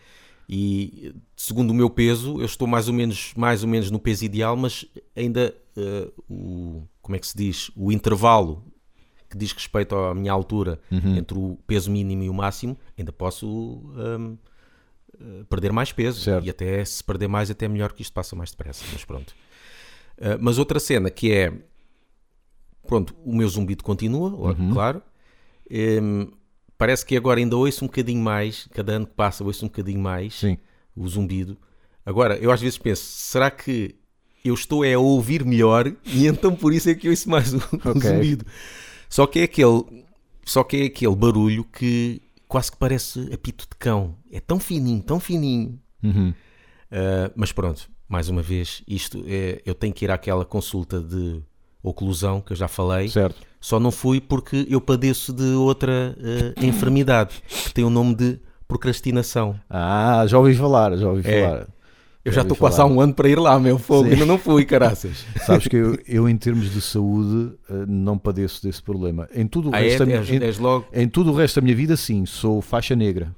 E 0.48 1.14
segundo 1.36 1.70
o 1.70 1.74
meu 1.74 1.88
peso, 1.88 2.38
eu 2.40 2.44
estou 2.44 2.68
mais 2.68 2.86
ou 2.88 2.94
menos, 2.94 3.32
mais 3.36 3.62
ou 3.62 3.68
menos 3.68 3.90
no 3.90 3.98
peso 3.98 4.24
ideal, 4.24 4.56
mas 4.56 4.84
ainda 5.16 5.54
eh, 5.76 6.08
o 6.28 6.82
como 7.00 7.16
é 7.16 7.18
que 7.18 7.26
se 7.26 7.36
diz? 7.36 7.70
O 7.76 7.90
intervalo 7.92 8.62
que 9.30 9.36
diz 9.38 9.52
respeito 9.52 9.94
à 9.96 10.14
minha 10.14 10.32
altura 10.32 10.78
Uhum. 10.90 11.16
entre 11.16 11.36
o 11.38 11.58
peso 11.66 11.90
mínimo 11.90 12.22
e 12.22 12.28
o 12.30 12.34
máximo, 12.34 12.76
ainda 12.96 13.10
posso 13.12 13.46
hum, 13.48 14.36
eh, 15.18 15.44
perder 15.48 15.72
mais 15.72 15.92
peso. 15.92 16.20
Certo. 16.20 16.44
E 16.46 16.50
até 16.50 16.84
se 16.84 17.02
perder 17.02 17.26
mais, 17.28 17.50
até 17.50 17.66
melhor 17.66 17.92
que 17.92 18.02
isto 18.02 18.12
passa 18.12 18.36
mais 18.36 18.50
depressa. 18.50 18.84
Mas 18.92 19.04
pronto. 19.04 19.34
Eh, 20.18 20.38
mas 20.40 20.58
outra 20.58 20.78
cena 20.80 21.10
que 21.10 21.32
é 21.32 21.52
pronto, 22.86 23.14
o 23.24 23.34
meu 23.34 23.48
zumbido 23.48 23.82
continua, 23.82 24.30
Uhum. 24.30 24.72
claro. 24.72 25.02
Hum, 25.70 26.30
parece 26.76 27.04
que 27.04 27.16
agora 27.16 27.40
ainda 27.40 27.56
ouço 27.56 27.84
um 27.84 27.88
bocadinho 27.88 28.22
mais, 28.22 28.68
cada 28.72 28.92
ano 28.92 29.06
que 29.06 29.14
passa 29.14 29.42
ouço 29.44 29.64
um 29.64 29.68
bocadinho 29.68 30.00
mais 30.00 30.34
Sim. 30.34 30.58
o 30.94 31.08
zumbido. 31.08 31.56
Agora, 32.04 32.36
eu 32.36 32.50
às 32.50 32.60
vezes 32.60 32.76
penso, 32.78 33.02
será 33.02 33.50
que 33.50 33.94
eu 34.44 34.52
estou 34.54 34.84
é 34.84 34.92
a 34.92 34.98
ouvir 34.98 35.42
melhor 35.44 35.90
e 36.04 36.26
então 36.26 36.54
por 36.54 36.72
isso 36.74 36.90
é 36.90 36.94
que 36.94 37.06
eu 37.06 37.10
ouço 37.12 37.28
mais 37.30 37.54
o, 37.54 37.56
o 37.58 37.90
Ok. 37.90 38.00
zumbido? 38.00 38.44
Só 39.08 39.26
que 39.26 39.38
é 39.40 39.42
aquele, 39.44 40.04
só 40.44 40.62
que 40.62 40.76
é 40.76 40.84
aquele 40.84 41.16
barulho 41.16 41.64
que 41.64 42.20
quase 42.46 42.70
que 42.70 42.76
parece 42.76 43.32
apito 43.32 43.64
de 43.70 43.76
cão. 43.78 44.16
É 44.30 44.40
tão 44.40 44.60
fininho, 44.60 45.02
tão 45.02 45.18
fininho. 45.18 45.80
Uhum. 46.02 46.34
Ah, 46.90 47.30
mas 47.34 47.50
pronto, 47.52 47.88
mais 48.08 48.28
uma 48.28 48.42
vez, 48.42 48.82
isto 48.86 49.22
é, 49.26 49.60
eu 49.64 49.74
tenho 49.74 49.92
que 49.92 50.04
ir 50.04 50.10
àquela 50.10 50.44
consulta 50.44 51.00
de 51.00 51.40
oclusão 51.82 52.40
que 52.40 52.52
eu 52.52 52.56
já 52.56 52.68
falei. 52.68 53.08
Certo. 53.08 53.36
Só 53.60 53.80
não 53.80 53.90
fui 53.90 54.20
porque 54.20 54.66
eu 54.68 54.80
padeço 54.80 55.32
de 55.32 55.44
outra 55.54 56.16
ah, 56.18 56.64
enfermidade 56.64 57.42
que 57.48 57.72
tem 57.72 57.84
o 57.84 57.90
nome 57.90 58.14
de 58.14 58.38
procrastinação. 58.68 59.58
Ah, 59.68 60.24
já 60.26 60.38
ouvi 60.38 60.54
falar, 60.54 60.96
já 60.96 61.08
ouvi 61.08 61.28
É. 61.28 61.46
falar. 61.48 61.66
Eu 62.24 62.32
Já 62.32 62.40
estou 62.40 62.56
quase 62.56 62.80
há 62.80 62.86
um 62.86 63.02
ano 63.02 63.12
para 63.12 63.28
ir 63.28 63.38
lá, 63.38 63.60
meu 63.60 63.78
fogo. 63.78 64.08
Ainda 64.08 64.24
não 64.24 64.38
fui, 64.38 64.64
caraças. 64.64 65.26
Sabes 65.44 65.68
que 65.68 65.76
eu, 65.76 65.98
eu, 66.08 66.26
em 66.26 66.38
termos 66.38 66.72
de 66.72 66.80
saúde, 66.80 67.52
eh, 67.68 67.84
não 67.86 68.16
padeço 68.16 68.62
desse 68.62 68.82
problema. 68.82 69.28
Em 69.34 69.46
tudo 69.46 69.68
o 69.68 69.74
Ah, 69.74 69.80
é? 69.82 69.88
resto 69.90 70.06
da 70.06 70.62
logo. 70.62 70.86
Em 70.90 71.06
tudo 71.06 71.30
o 71.32 71.34
resto 71.34 71.56
da 71.56 71.62
minha 71.62 71.76
vida, 71.76 71.98
sim, 71.98 72.24
sou 72.24 72.62
faixa 72.62 72.96
negra. 72.96 73.34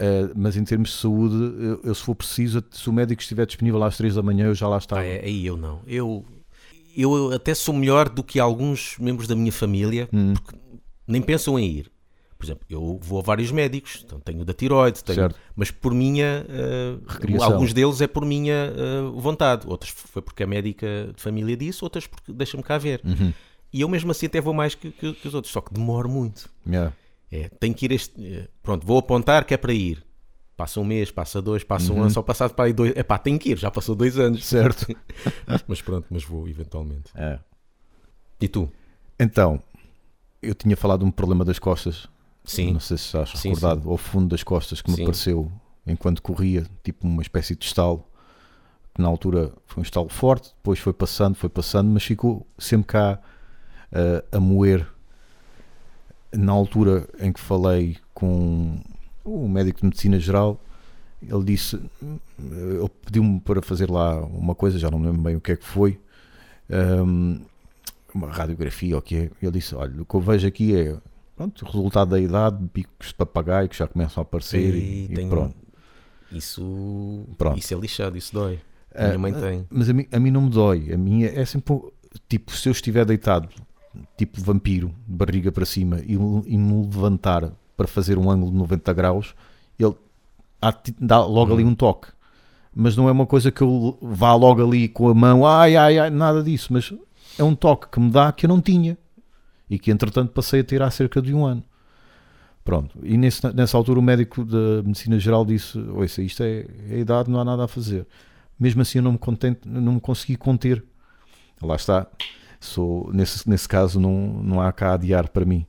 Uh, 0.00 0.32
mas 0.34 0.56
em 0.56 0.64
termos 0.64 0.90
de 0.90 0.96
saúde, 0.96 1.34
eu, 1.64 1.80
eu, 1.84 1.94
se 1.94 2.02
for 2.02 2.14
preciso, 2.16 2.62
se 2.70 2.90
o 2.90 2.92
médico 2.92 3.22
estiver 3.22 3.46
disponível 3.46 3.82
às 3.84 3.96
3 3.96 4.16
da 4.16 4.22
manhã, 4.22 4.46
eu 4.46 4.54
já 4.54 4.66
lá 4.66 4.78
estava. 4.78 5.00
Ah, 5.02 5.04
é, 5.04 5.24
aí 5.24 5.46
eu 5.46 5.56
não. 5.56 5.80
Eu, 5.86 6.24
eu 6.96 7.32
até 7.32 7.54
sou 7.54 7.72
melhor 7.74 8.08
do 8.08 8.22
que 8.22 8.40
alguns 8.40 8.96
membros 8.98 9.28
da 9.28 9.36
minha 9.36 9.52
família, 9.52 10.08
Hum. 10.12 10.34
porque 10.34 10.56
nem 11.06 11.22
pensam 11.22 11.58
em 11.58 11.70
ir. 11.70 11.92
Por 12.36 12.44
exemplo, 12.44 12.66
eu 12.68 12.98
vou 13.02 13.20
a 13.20 13.22
vários 13.22 13.50
médicos, 13.52 14.02
então 14.04 14.18
tenho 14.20 14.44
da 14.44 14.52
tiroide, 14.52 15.02
tenho, 15.02 15.16
Certo. 15.20 15.38
mas 15.56 15.70
por 15.70 15.94
minha. 15.94 16.44
eh, 16.48 16.96
Recriação. 17.06 17.52
alguns 17.52 17.72
deles 17.72 18.00
é 18.00 18.06
por 18.08 18.24
minha 18.26 18.52
eh, 18.76 19.02
vontade, 19.14 19.66
outros 19.66 19.90
foi 19.94 20.20
porque 20.20 20.42
a 20.42 20.46
médica 20.46 20.86
de 21.16 21.22
família 21.22 21.56
disse, 21.56 21.82
outras 21.84 22.06
porque 22.06 22.32
deixa-me 22.32 22.62
cá 22.62 22.76
ver. 22.76 23.00
Uhum. 23.04 23.32
E 23.72 23.80
eu 23.80 23.88
mesmo 23.88 24.10
assim 24.10 24.26
até 24.26 24.40
vou 24.40 24.52
mais 24.52 24.74
que, 24.74 24.90
que- 24.90 25.14
que 25.14 25.28
os 25.28 25.34
outros, 25.34 25.52
só 25.52 25.60
que 25.60 25.72
demoro 25.72 26.08
muito. 26.08 26.50
Yeah. 26.68 26.92
É, 27.34 27.48
tenho 27.58 27.74
que 27.74 27.84
ir 27.86 27.92
este. 27.92 28.12
eh, 28.24 28.48
Pronto, 28.62 28.86
vou 28.86 28.98
apontar 28.98 29.44
que 29.44 29.52
é 29.52 29.56
para 29.56 29.72
ir. 29.72 30.04
Passa 30.56 30.78
um 30.78 30.84
mês, 30.84 31.10
passa 31.10 31.42
dois, 31.42 31.64
passa 31.64 31.92
um 31.92 32.00
ano, 32.00 32.10
só 32.10 32.22
passado 32.22 32.54
para 32.54 32.66
aí 32.66 32.72
dois. 32.72 32.92
É 32.94 33.02
pá, 33.02 33.18
tenho 33.18 33.36
que 33.40 33.50
ir, 33.50 33.58
já 33.58 33.72
passou 33.72 33.96
dois 33.96 34.16
anos. 34.16 34.44
Certo. 34.46 34.86
Mas 35.66 35.82
pronto, 35.82 36.06
mas 36.10 36.22
vou 36.22 36.46
eventualmente. 36.48 37.10
É. 37.12 37.40
E 38.40 38.46
tu? 38.46 38.70
Então, 39.18 39.60
eu 40.40 40.54
tinha 40.54 40.76
falado 40.76 41.00
de 41.00 41.06
um 41.06 41.10
problema 41.10 41.44
das 41.44 41.58
costas. 41.58 42.06
Sim. 42.44 42.72
Não 42.72 42.78
sei 42.78 42.96
se 42.98 43.06
estás 43.06 43.30
Sim, 43.30 43.48
recordado. 43.48 43.90
Ao 43.90 43.96
fundo 43.96 44.28
das 44.28 44.44
costas 44.44 44.80
que 44.80 44.88
me 44.90 44.96
Sim. 44.96 45.02
apareceu 45.02 45.50
enquanto 45.84 46.22
corria, 46.22 46.64
tipo 46.84 47.04
uma 47.04 47.22
espécie 47.22 47.56
de 47.56 47.64
estalo. 47.64 48.06
Que 48.94 49.02
na 49.02 49.08
altura 49.08 49.52
foi 49.66 49.80
um 49.80 49.82
estalo 49.82 50.08
forte, 50.08 50.50
depois 50.56 50.78
foi 50.78 50.92
passando, 50.92 51.34
foi 51.34 51.48
passando, 51.48 51.90
mas 51.90 52.04
ficou 52.04 52.46
sempre 52.56 52.86
cá 52.86 53.18
eh, 53.90 54.24
a 54.30 54.38
moer. 54.38 54.86
Na 56.36 56.52
altura 56.52 57.08
em 57.20 57.32
que 57.32 57.40
falei 57.40 57.96
com 58.12 58.78
o 59.24 59.48
médico 59.48 59.80
de 59.80 59.86
medicina 59.86 60.18
geral, 60.18 60.60
ele 61.22 61.44
disse, 61.44 61.76
ele 62.38 62.88
pediu-me 63.04 63.40
para 63.40 63.62
fazer 63.62 63.90
lá 63.90 64.20
uma 64.20 64.54
coisa, 64.54 64.78
já 64.78 64.90
não 64.90 64.98
me 64.98 65.06
lembro 65.06 65.22
bem 65.22 65.36
o 65.36 65.40
que 65.40 65.52
é 65.52 65.56
que 65.56 65.64
foi, 65.64 65.98
hum, 67.06 67.40
uma 68.14 68.30
radiografia 68.30 68.94
ou 68.94 68.98
o 69.00 69.02
que 69.02 69.16
é. 69.16 69.30
Ele 69.42 69.52
disse: 69.52 69.74
Olha, 69.74 70.02
o 70.02 70.04
que 70.04 70.14
eu 70.14 70.20
vejo 70.20 70.46
aqui 70.46 70.76
é 70.76 70.96
pronto, 71.36 71.64
o 71.64 71.68
resultado 71.68 72.10
da 72.10 72.20
idade, 72.20 72.58
bicos 72.72 73.08
de 73.08 73.14
papagaio 73.14 73.68
que 73.68 73.76
já 73.76 73.86
começam 73.88 74.20
a 74.20 74.22
aparecer 74.22 74.74
e, 74.74 75.04
e 75.06 75.14
tenho- 75.14 75.28
pronto. 75.30 75.54
Isso, 76.32 77.24
Pronto. 77.38 77.58
isso 77.58 77.72
é 77.74 77.76
lixado, 77.78 78.16
isso 78.18 78.32
dói. 78.34 78.58
A 78.94 79.04
Ah, 79.04 79.06
minha 79.08 79.18
mãe 79.18 79.32
tem. 79.32 79.66
Mas 79.70 79.88
a 79.88 79.92
mim, 79.92 80.06
a 80.10 80.18
mim 80.18 80.30
não 80.30 80.42
me 80.42 80.50
dói, 80.50 80.92
a 80.92 80.96
minha 80.98 81.28
é 81.28 81.44
sempre 81.44 81.80
tipo, 82.28 82.50
se 82.52 82.68
eu 82.68 82.72
estiver 82.72 83.04
deitado 83.04 83.48
tipo 84.16 84.40
vampiro, 84.40 84.88
de 85.06 85.14
barriga 85.14 85.50
para 85.52 85.64
cima, 85.64 86.00
e, 86.00 86.12
e 86.14 86.56
me 86.58 86.82
levantar 86.84 87.50
para 87.76 87.86
fazer 87.86 88.18
um 88.18 88.30
ângulo 88.30 88.50
de 88.52 88.56
90 88.58 88.92
graus, 88.92 89.34
ele 89.78 89.94
dá 91.00 91.24
logo 91.24 91.52
ali 91.54 91.64
um 91.64 91.74
toque. 91.74 92.08
Mas 92.74 92.96
não 92.96 93.08
é 93.08 93.12
uma 93.12 93.26
coisa 93.26 93.52
que 93.52 93.62
eu 93.62 93.96
vá 94.02 94.34
logo 94.34 94.64
ali 94.66 94.88
com 94.88 95.08
a 95.08 95.14
mão, 95.14 95.46
ai, 95.46 95.76
ai, 95.76 95.98
ai, 95.98 96.10
nada 96.10 96.42
disso. 96.42 96.72
Mas 96.72 96.92
é 97.38 97.44
um 97.44 97.54
toque 97.54 97.88
que 97.88 98.00
me 98.00 98.10
dá 98.10 98.32
que 98.32 98.46
eu 98.46 98.48
não 98.48 98.60
tinha. 98.60 98.98
E 99.70 99.78
que 99.78 99.90
entretanto 99.90 100.32
passei 100.32 100.60
a 100.60 100.64
ter 100.64 100.82
há 100.82 100.90
cerca 100.90 101.22
de 101.22 101.32
um 101.32 101.44
ano. 101.46 101.62
Pronto. 102.64 102.98
E 103.02 103.16
nesse- 103.16 103.52
nessa 103.54 103.76
altura 103.76 103.98
o 104.00 104.02
médico 104.02 104.44
da 104.44 104.82
Medicina 104.82 105.18
Geral 105.18 105.44
disse: 105.44 105.78
Ouça, 105.78 106.22
isto 106.22 106.42
é, 106.42 106.66
é 106.90 106.94
a 106.94 106.98
idade, 106.98 107.30
não 107.30 107.38
há 107.40 107.44
nada 107.44 107.64
a 107.64 107.68
fazer. 107.68 108.06
Mesmo 108.58 108.82
assim 108.82 108.98
eu 108.98 109.02
não 109.02 109.12
me, 109.12 109.18
contente, 109.18 109.60
não 109.68 109.94
me 109.94 110.00
consegui 110.00 110.36
conter. 110.36 110.82
Lá 111.62 111.76
está. 111.76 112.06
Sou, 112.64 113.10
nesse, 113.12 113.48
nesse 113.48 113.68
caso 113.68 114.00
não, 114.00 114.12
não 114.42 114.60
há 114.60 114.72
cá 114.72 114.94
adiar 114.94 115.28
para 115.28 115.44
mim. 115.44 115.66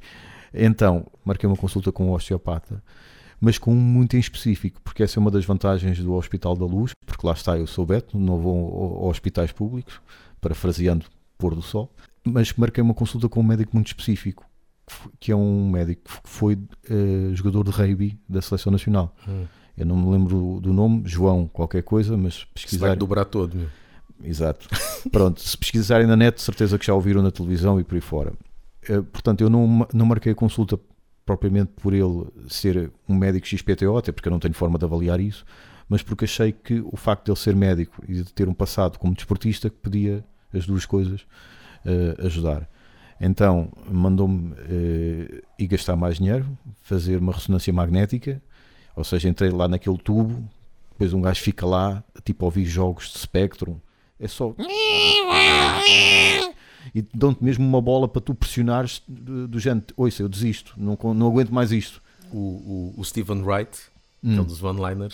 Então, 0.53 1.05
marquei 1.23 1.47
uma 1.47 1.57
consulta 1.57 1.91
com 1.91 2.05
um 2.07 2.11
osteopata, 2.13 2.81
mas 3.39 3.57
com 3.57 3.71
um 3.73 3.75
muito 3.75 4.15
em 4.15 4.19
específico, 4.19 4.79
porque 4.83 5.03
essa 5.03 5.19
é 5.19 5.21
uma 5.21 5.29
das 5.29 5.43
vantagens 5.45 5.99
do 5.99 6.13
Hospital 6.13 6.55
da 6.55 6.65
Luz, 6.65 6.93
porque 7.05 7.27
lá 7.27 7.33
está, 7.33 7.57
eu 7.57 7.67
sou 7.67 7.85
Beto, 7.85 8.17
não 8.17 8.37
vou 8.39 9.01
a- 9.05 9.09
hospitais 9.09 9.51
públicos, 9.51 9.99
parafraseando 10.39 11.05
pôr 11.37 11.53
do 11.53 11.61
sol, 11.61 11.91
mas 12.23 12.53
marquei 12.53 12.81
uma 12.81 12.93
consulta 12.93 13.27
com 13.27 13.41
um 13.41 13.43
médico 13.43 13.71
muito 13.75 13.87
específico, 13.87 14.45
que 15.19 15.31
é 15.31 15.35
um 15.35 15.69
médico 15.69 16.03
que 16.05 16.29
foi 16.29 16.57
eh, 16.89 17.31
jogador 17.33 17.63
de 17.65 17.71
rugby 17.71 18.17
da 18.29 18.41
Seleção 18.41 18.71
Nacional. 18.71 19.13
Hum. 19.27 19.45
Eu 19.77 19.85
não 19.85 19.97
me 19.97 20.09
lembro 20.09 20.59
do 20.61 20.71
nome, 20.71 21.01
João, 21.05 21.47
qualquer 21.51 21.83
coisa, 21.83 22.15
mas 22.15 22.33
Isso 22.35 22.45
vai 22.45 22.53
pesquisar. 22.53 22.95
dobrar 22.95 23.25
todo, 23.25 23.57
meu. 23.57 23.67
Exato. 24.24 24.67
Pronto, 25.12 25.41
se 25.41 25.57
pesquisarem 25.57 26.07
na 26.07 26.15
net, 26.15 26.41
certeza 26.41 26.77
que 26.77 26.86
já 26.86 26.93
ouviram 26.93 27.22
na 27.22 27.31
televisão 27.31 27.79
e 27.79 27.84
por 27.84 27.95
aí 27.95 28.01
fora. 28.01 28.34
Eh, 28.88 29.01
portanto, 29.01 29.41
eu 29.41 29.50
não, 29.50 29.88
não 29.93 30.05
marquei 30.05 30.31
a 30.31 30.36
consulta 30.36 30.79
propriamente 31.25 31.72
por 31.75 31.93
ele 31.93 32.27
ser 32.48 32.91
um 33.10 33.15
médico 33.15 33.48
XPTO, 33.48 33.98
até 33.98 34.12
porque 34.12 34.27
eu 34.27 34.31
não 34.31 34.39
tenho 34.39 34.53
forma 34.53 34.77
de 34.77 34.86
avaliar 34.86 35.19
isso, 35.19 35.43
mas 35.89 36.01
porque 36.01 36.25
achei 36.25 36.51
que 36.51 36.81
o 36.86 36.95
facto 36.95 37.25
de 37.25 37.31
ele 37.31 37.39
ser 37.39 37.55
médico 37.55 38.03
e 38.07 38.15
de 38.22 38.34
ter 38.34 38.48
um 38.48 38.53
passado 38.53 39.00
como 39.00 39.13
desportista 39.15 39.69
que 39.69 39.75
podia 39.75 40.24
as 40.53 40.65
duas 40.65 40.86
coisas 40.86 41.25
eh, 41.86 42.15
ajudar. 42.25 42.69
Então, 43.19 43.72
mandou-me 43.89 44.53
eh, 44.69 45.41
ir 45.57 45.67
gastar 45.67 45.95
mais 45.95 46.17
dinheiro, 46.17 46.45
fazer 46.84 47.17
uma 47.17 47.31
ressonância 47.31 47.72
magnética, 47.72 48.41
ou 48.95 49.03
seja, 49.03 49.29
entrei 49.29 49.50
lá 49.50 49.67
naquele 49.67 49.98
tubo, 49.98 50.43
depois 50.91 51.13
um 51.13 51.22
gajo 51.22 51.41
fica 51.41 51.65
lá, 51.65 52.03
tipo 52.24 52.45
ouvir 52.45 52.65
jogos 52.65 53.12
de 53.12 53.19
Spectrum, 53.19 53.77
é 54.19 54.27
só. 54.27 54.53
E 56.93 57.01
dão-te 57.13 57.43
mesmo 57.43 57.65
uma 57.67 57.81
bola 57.81 58.07
para 58.07 58.22
tu 58.22 58.34
pressionares 58.34 59.01
do, 59.07 59.48
do 59.48 59.60
género, 59.60 59.86
ouça, 59.98 60.22
eu 60.24 60.29
desisto, 60.29 60.74
não, 60.77 60.98
não 61.13 61.27
aguento 61.27 61.50
mais 61.51 61.72
isto. 61.72 62.01
O, 62.31 62.38
o, 62.38 62.93
o 62.98 63.03
Stephen 63.05 63.41
Wright, 63.41 63.77
Hum. 64.24 64.31
aquele 64.31 64.48
dos 64.48 64.63
one-liners, 64.63 65.13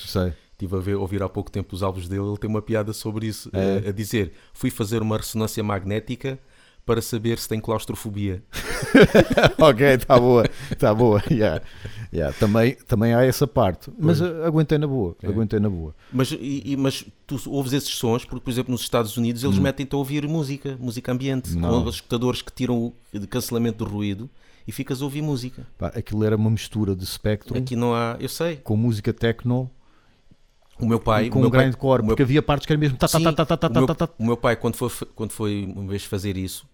estive 0.51 0.73
a 0.75 0.79
ver, 0.79 0.95
ouvir 0.95 1.21
há 1.21 1.27
pouco 1.27 1.51
tempo 1.51 1.75
os 1.75 1.83
álbuns 1.83 2.07
dele, 2.07 2.21
ele 2.23 2.37
tem 2.37 2.49
uma 2.49 2.61
piada 2.61 2.93
sobre 2.93 3.25
isso, 3.27 3.49
É. 3.51 3.87
a, 3.87 3.89
a 3.89 3.91
dizer, 3.91 4.31
fui 4.53 4.69
fazer 4.69 5.01
uma 5.01 5.17
ressonância 5.17 5.61
magnética 5.61 6.39
para 6.91 7.01
saber 7.01 7.39
se 7.39 7.47
tem 7.47 7.59
claustrofobia. 7.61 8.43
ok, 9.57 9.87
está 9.93 10.19
boa, 10.19 10.45
está 10.69 10.93
boa. 10.93 11.23
yeah. 11.31 11.61
Yeah. 12.13 12.35
Também, 12.37 12.75
também 12.85 13.13
há 13.13 13.23
essa 13.23 13.47
parte, 13.47 13.89
mas 13.97 14.21
aguentei 14.21 14.77
na 14.77 14.85
boa, 14.87 15.15
É. 15.23 15.27
aguentei 15.27 15.57
na 15.59 15.69
boa. 15.69 15.95
Mas, 16.11 16.31
e, 16.33 16.75
mas 16.77 17.05
tu 17.25 17.39
ouves 17.49 17.71
esses 17.71 17.95
sons, 17.95 18.25
porque, 18.25 18.43
por 18.43 18.51
exemplo, 18.51 18.69
nos 18.73 18.81
Estados 18.81 19.15
Unidos 19.15 19.41
eles 19.45 19.57
metem-te 19.57 19.95
a 19.95 19.97
ouvir 19.97 20.27
música, 20.27 20.77
música 20.79 21.09
ambiente, 21.13 21.55
Hum. 21.55 21.61
Não. 21.61 21.83
com 21.83 21.87
os 21.89 21.95
escutadores 21.95 22.41
que 22.41 22.51
tiram 22.51 22.77
o 22.77 22.93
de 23.17 23.25
cancelamento 23.27 23.85
do 23.85 23.89
ruído 23.89 24.29
e 24.67 24.71
ficas 24.73 25.01
a 25.01 25.05
ouvir 25.05 25.21
música. 25.21 25.65
Pá, 25.77 25.87
aquilo 25.95 26.25
era 26.25 26.35
uma 26.35 26.49
mistura 26.49 26.93
de 26.93 27.05
Spectrum 27.05 27.57
Aqui 27.57 27.77
não 27.77 27.95
há, 27.95 28.17
eu 28.19 28.27
sei, 28.27 28.57
com 28.57 28.75
música 28.75 29.13
techno 29.13 29.71
o 30.77 30.85
meu 30.85 30.99
pai... 30.99 31.25
e 31.25 31.29
o 31.29 31.31
com 31.31 31.39
meu 31.39 31.47
um 31.47 31.51
pai- 31.51 31.61
grindcore, 31.63 32.01
o 32.01 32.05
meu- 32.05 32.09
porque 32.15 32.23
havia 32.23 32.41
partes 32.41 32.65
que 32.65 32.73
era 32.73 32.79
mesmo. 32.79 32.97
tá, 32.97 33.07
tá, 33.07 33.17
Sim, 33.19 33.23
tá, 33.23 33.31
tá, 33.33 33.45
tá, 33.45 33.57
tá, 33.57 33.69
o, 33.69 33.73
meu, 33.73 33.87
tá, 33.87 33.95
tá. 34.07 34.09
o 34.19 34.25
meu 34.25 34.35
pai, 34.35 34.55
quando 34.57 34.75
foi, 34.75 34.89
quando 35.15 35.31
foi 35.31 35.71
uma 35.73 35.87
vez 35.89 36.03
fazer 36.03 36.35
isso, 36.35 36.65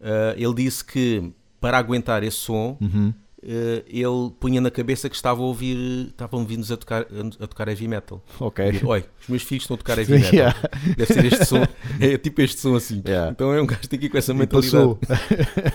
ah, 0.00 0.34
ele 0.36 0.54
disse 0.54 0.84
que 0.84 1.32
para 1.60 1.76
aguentar 1.78 2.22
esse 2.22 2.36
som, 2.38 2.76
Uhum. 2.80 3.12
ah, 3.42 3.82
ele 3.86 4.30
punha 4.40 4.60
na 4.60 4.70
cabeça 4.70 5.08
que 5.08 5.16
estava 5.16 5.40
a 5.40 5.44
ouvir, 5.44 6.08
estavam 6.08 6.44
vindo 6.46 6.72
a 6.72 6.76
tocar, 6.76 7.06
a 7.40 7.46
tocar 7.46 7.68
heavy 7.68 7.86
metal. 7.88 8.22
Ok. 8.38 8.80
Olha, 8.84 9.04
os 9.20 9.28
meus 9.28 9.42
filhos 9.42 9.64
estão 9.64 9.74
a 9.74 9.78
tocar 9.78 9.98
heavy 9.98 10.12
metal. 10.20 10.32
Yeah. 10.34 10.56
Deve 10.96 11.06
ser 11.12 11.24
este 11.26 11.44
som, 11.44 11.62
é 12.00 12.16
tipo 12.18 12.40
este 12.42 12.60
som 12.60 12.74
assim. 12.74 13.02
Yeah. 13.06 13.30
Então 13.32 13.52
é 13.52 13.60
um 13.60 13.66
gajo 13.66 13.82
aqui 13.92 14.08
com 14.08 14.18
essa 14.18 14.32
mentalidade. 14.34 14.96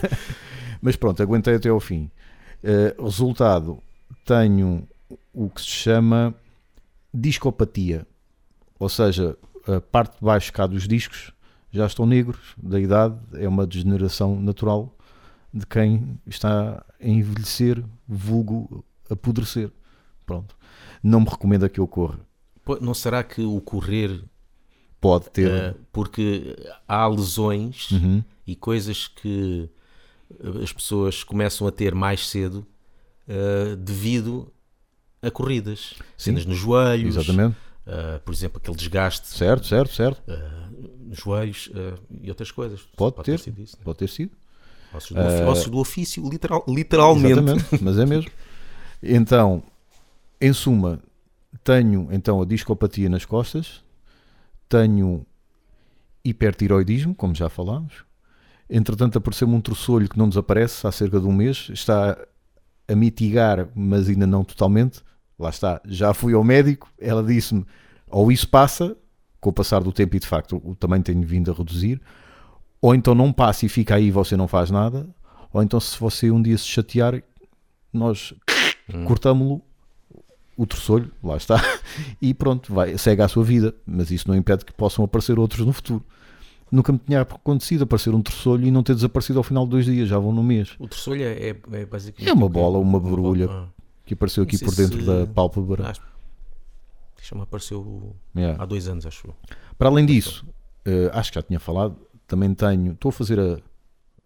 Mas 0.81 0.95
pronto, 0.95 1.21
aguentei 1.23 1.55
até 1.55 1.69
ao 1.69 1.79
fim. 1.79 2.09
Eh, 2.63 2.95
resultado, 2.99 3.79
tenho 4.25 4.87
o 5.33 5.49
que 5.49 5.61
se 5.61 5.67
chama 5.67 6.33
discopatia. 7.13 8.05
Ou 8.79 8.89
seja, 8.89 9.37
a 9.67 9.79
parte 9.79 10.19
de 10.19 10.25
baixo 10.25 10.51
cá 10.53 10.67
dos 10.67 10.87
discos 10.87 11.31
já 11.75 11.85
estão 11.85 12.05
negros 12.05 12.39
da 12.57 12.79
idade, 12.79 13.15
é 13.33 13.47
uma 13.47 13.65
degeneração 13.67 14.39
natural 14.41 14.95
de 15.53 15.65
quem 15.65 16.19
está 16.25 16.83
a 17.01 17.07
envelhecer, 17.07 17.83
vulgo 18.07 18.83
apodrecer. 19.09 19.71
Pronto. 20.25 20.55
Não 21.03 21.19
me 21.21 21.27
recomenda 21.29 21.69
que 21.69 21.79
eu 21.79 21.87
corra. 21.87 22.19
Pô, 22.63 22.77
Não 22.81 22.93
será 22.93 23.23
que 23.23 23.41
o 23.43 23.61
correr, 23.61 24.23
Pode 24.99 25.29
ter. 25.29 25.51
ah, 25.51 25.75
porque 25.91 26.55
há 26.87 27.07
lesões 27.07 27.91
Uhum. 27.91 28.23
e 28.47 28.55
coisas 28.55 29.07
que 29.07 29.69
eh, 30.41 30.63
as 30.63 30.73
pessoas 30.73 31.23
começam 31.23 31.67
a 31.67 31.71
ter 31.71 31.93
mais 31.93 32.27
cedo 32.27 32.65
eh, 33.27 33.75
devido 33.77 34.51
a 35.21 35.29
corridas, 35.29 35.93
cenas 36.17 36.45
nos 36.45 36.57
joelhos, 36.57 37.15
Exatamente. 37.17 37.55
eh, 37.85 38.19
por 38.25 38.33
exemplo, 38.33 38.57
aquele 38.61 38.75
desgaste 38.77 39.27
Certo, 39.27 39.67
certo, 39.67 39.93
certo. 39.93 40.21
eh, 40.27 40.51
nos 41.15 41.23
joelhos 41.23 41.69
eh, 41.73 41.93
e 42.21 42.29
outras 42.29 42.51
coisas. 42.51 42.81
Pode 42.95 43.23
ter. 43.23 43.39
sido 43.39 43.61
isso, 43.61 43.75
né? 43.77 43.81
Pode 43.83 43.97
ter 43.99 44.09
sido. 44.09 44.31
ossos, 44.93 45.11
do, 45.11 45.21
ofi- 45.21 45.43
ossos 45.43 45.67
do 45.71 45.77
ofício, 45.79 46.29
literal- 46.29 46.63
literalmente. 46.67 47.31
Exatamente, 47.39 47.83
mas 47.83 47.97
é 47.97 48.05
mesmo. 48.05 48.31
Então, 49.01 49.63
em 50.41 50.51
suma, 50.53 50.99
tenho 51.63 52.07
então 52.11 52.41
a 52.41 52.45
discopatia 52.45 53.09
nas 53.09 53.25
costas, 53.25 53.83
tenho 54.69 55.25
hipertiroidismo, 56.23 57.13
como 57.15 57.35
já 57.35 57.49
falámos. 57.49 58.03
Entretanto, 58.69 59.17
apareceu-me 59.17 59.53
um 59.53 59.61
trossolho 59.61 60.09
que 60.09 60.17
não 60.17 60.27
desaparece 60.27 60.85
há 60.87 60.91
cerca 60.91 61.19
de 61.19 61.27
um 61.27 61.31
mês, 61.31 61.67
está 61.71 62.17
a 62.87 62.95
mitigar, 62.95 63.67
mas 63.75 64.09
ainda 64.09 64.25
não 64.25 64.43
totalmente. 64.43 65.01
Lá 65.37 65.49
está, 65.49 65.81
já 65.85 66.13
fui 66.13 66.33
ao 66.33 66.43
médico, 66.43 66.89
ela 66.97 67.21
disse-me, 67.21 67.65
ou 68.07 68.31
isso 68.31 68.47
passa, 68.47 68.95
com 69.45 69.51
o 69.51 69.53
passar 69.53 69.83
do 69.83 69.91
tempo 69.91 70.15
e 70.15 70.19
de 70.19 70.25
facto 70.25 70.59
o 70.65 70.73
tamanho 70.73 71.03
tem 71.03 71.21
vindo 71.21 71.51
a 71.51 71.53
reduzir, 71.53 72.01
ou 72.81 72.95
então 72.95 73.13
não 73.13 73.31
passa 73.31 73.63
e 73.65 73.69
fica 73.69 73.93
aí 73.93 74.07
e 74.07 74.11
você 74.11 74.35
não 74.35 74.47
faz 74.47 74.71
nada, 74.71 75.07
ou 75.53 75.61
então 75.61 75.79
se 75.79 75.99
você 75.99 76.31
um 76.31 76.41
dia 76.41 76.57
se 76.57 76.65
chatear, 76.65 77.21
nós 77.93 78.33
cortamos-lo 79.05 79.61
o 80.57 80.65
terçolho, 80.65 81.11
lá 81.23 81.37
está, 81.37 81.61
e 82.21 82.33
pronto, 82.33 82.73
vai, 82.73 82.97
segue 82.97 83.21
a 83.21 83.27
sua 83.27 83.43
vida, 83.43 83.75
mas 83.85 84.09
isso 84.09 84.27
não 84.27 84.35
impede 84.35 84.65
que 84.65 84.73
possam 84.73 85.05
aparecer 85.05 85.37
outros 85.37 85.65
no 85.65 85.71
futuro. 85.73 86.03
Nunca 86.71 86.91
me 86.91 86.97
tinha 86.99 87.21
acontecido 87.21 87.83
aparecer 87.83 88.15
um 88.15 88.21
terçolho 88.21 88.65
e 88.65 88.71
não 88.71 88.81
ter 88.81 88.95
desaparecido 88.95 89.37
ao 89.37 89.43
final 89.43 89.65
de 89.65 89.71
dois 89.71 89.85
dias, 89.85 90.07
já 90.09 90.17
vão 90.17 90.31
no 90.31 90.41
mês. 90.43 90.71
O 90.79 90.87
terçolho 90.87 91.21
é, 91.23 91.49
é, 91.49 91.85
basicamente. 91.85 92.29
É 92.29 92.33
uma 92.33 92.49
bola, 92.49 92.79
uma 92.79 92.99
borbulha 92.99 93.47
bola, 93.47 93.69
que 94.05 94.13
apareceu 94.15 94.43
aqui 94.43 94.57
por 94.57 94.73
dentro 94.75 94.99
se- 94.99 95.05
da 95.05 95.27
pálpebra. 95.27 95.85
ah, 95.85 95.89
acho- 95.91 96.01
Deixa-me 97.25 97.41
apareceu 97.41 98.15
Yeah. 98.35 98.61
há 98.61 98.65
dois 98.67 98.87
anos, 98.87 99.03
acho 99.03 99.27
eu. 99.27 99.35
Para 99.79 99.89
além 99.89 100.05
disso, 100.05 100.45
eh, 100.85 101.09
acho 101.11 101.31
que 101.31 101.39
já 101.39 101.41
tinha 101.43 101.59
falado, 101.59 101.97
também 102.27 102.53
tenho, 102.53 102.91
estou 102.93 103.09
a 103.09 103.11
fazer 103.11 103.39
a- 103.39 103.57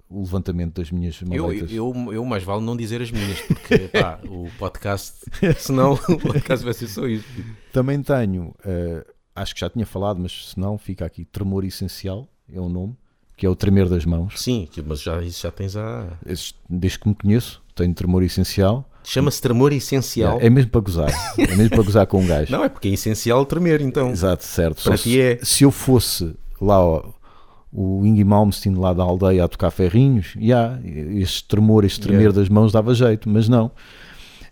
o 0.10 0.20
levantamento 0.22 0.74
das 0.82 0.92
minhas 0.92 1.22
Eu, 1.22 1.44
maletas. 1.44 1.72
eu, 1.72 1.94
eu 2.12 2.26
mais 2.26 2.44
vale 2.44 2.62
não 2.62 2.76
dizer 2.76 3.02
as 3.02 3.10
minhas, 3.10 3.40
porque 3.42 3.78
pá, 3.88 4.20
o 4.28 4.50
podcast, 4.60 5.18
senão 5.60 5.94
o 5.94 6.20
podcast 6.20 6.66
vai 6.66 6.74
ser 6.74 6.88
só 6.88 7.08
isso. 7.08 7.26
Também 7.72 8.02
tenho, 8.04 8.54
eh, 8.66 9.06
acho 9.34 9.54
que 9.54 9.62
já 9.62 9.70
tinha 9.70 9.86
falado, 9.86 10.20
mas 10.20 10.50
se 10.50 10.60
não, 10.60 10.78
fica 10.78 11.06
aqui, 11.06 11.24
tremor 11.24 11.64
essencial, 11.64 12.28
é 12.52 12.60
o 12.60 12.68
nome, 12.68 12.98
que 13.38 13.46
é 13.46 13.50
o 13.50 13.56
tremer 13.56 13.88
das 13.88 14.04
mãos. 14.04 14.42
Sim, 14.42 14.68
mas 14.86 15.00
já, 15.02 15.22
isso 15.24 15.44
já 15.44 15.52
tens 15.52 15.78
a. 15.78 16.18
Desde 16.70 17.00
que 17.00 17.08
me 17.08 17.16
conheço, 17.16 17.62
tenho 17.76 17.94
tremor 17.94 18.24
essencial. 18.24 18.89
Chama-se 19.10 19.42
tremor 19.42 19.74
essencial. 19.74 20.38
É 20.42 20.50
mesmo 20.50 20.70
para 20.72 20.82
gozar, 20.82 21.10
é 21.38 21.56
mesmo 21.56 21.70
para 21.72 21.84
gozar 21.84 22.08
com 22.08 22.22
um 22.22 22.28
gajo. 22.28 22.52
Não, 22.52 22.64
é 22.64 22.70
porque 22.70 22.90
é 22.90 22.92
essencial 22.92 23.46
tremer, 23.46 23.82
então. 23.82 24.10
Exato, 24.12 24.44
certo. 24.44 24.84
Para 24.84 24.98
ti 24.98 25.10
se, 25.10 25.22
é. 25.22 25.40
se 25.42 25.64
eu 25.64 25.72
fosse 25.72 26.36
lá 26.62 26.80
ó, 26.80 27.04
o 27.72 28.06
Ingy 28.06 28.24
Malmsteen 28.24 28.76
lá 28.76 28.94
da 28.94 29.04
aldeia 29.04 29.46
a 29.46 29.48
tocar 29.48 29.72
ferrinhos, 29.72 30.36
já, 30.40 30.80
este 30.84 31.44
tremor, 31.46 31.86
este 31.86 32.00
tremer 32.02 32.22
Yeah. 32.22 32.40
das 32.40 32.50
mãos 32.50 32.72
dava 32.72 32.94
jeito, 32.94 33.30
mas 33.30 33.50
não. 33.50 33.72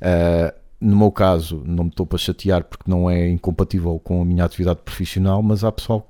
Ah, 0.02 0.54
no 0.80 0.96
meu 0.96 1.12
caso, 1.12 1.64
não 1.66 1.86
me 1.86 1.90
estou 1.90 2.06
para 2.06 2.18
chatear 2.18 2.64
porque 2.64 2.90
não 2.90 3.10
é 3.10 3.30
incompatível 3.30 4.00
com 4.04 4.22
a 4.22 4.26
minha 4.26 4.44
atividade 4.46 4.80
profissional, 4.84 5.42
mas 5.42 5.64
há 5.64 5.72
pessoal 5.72 6.08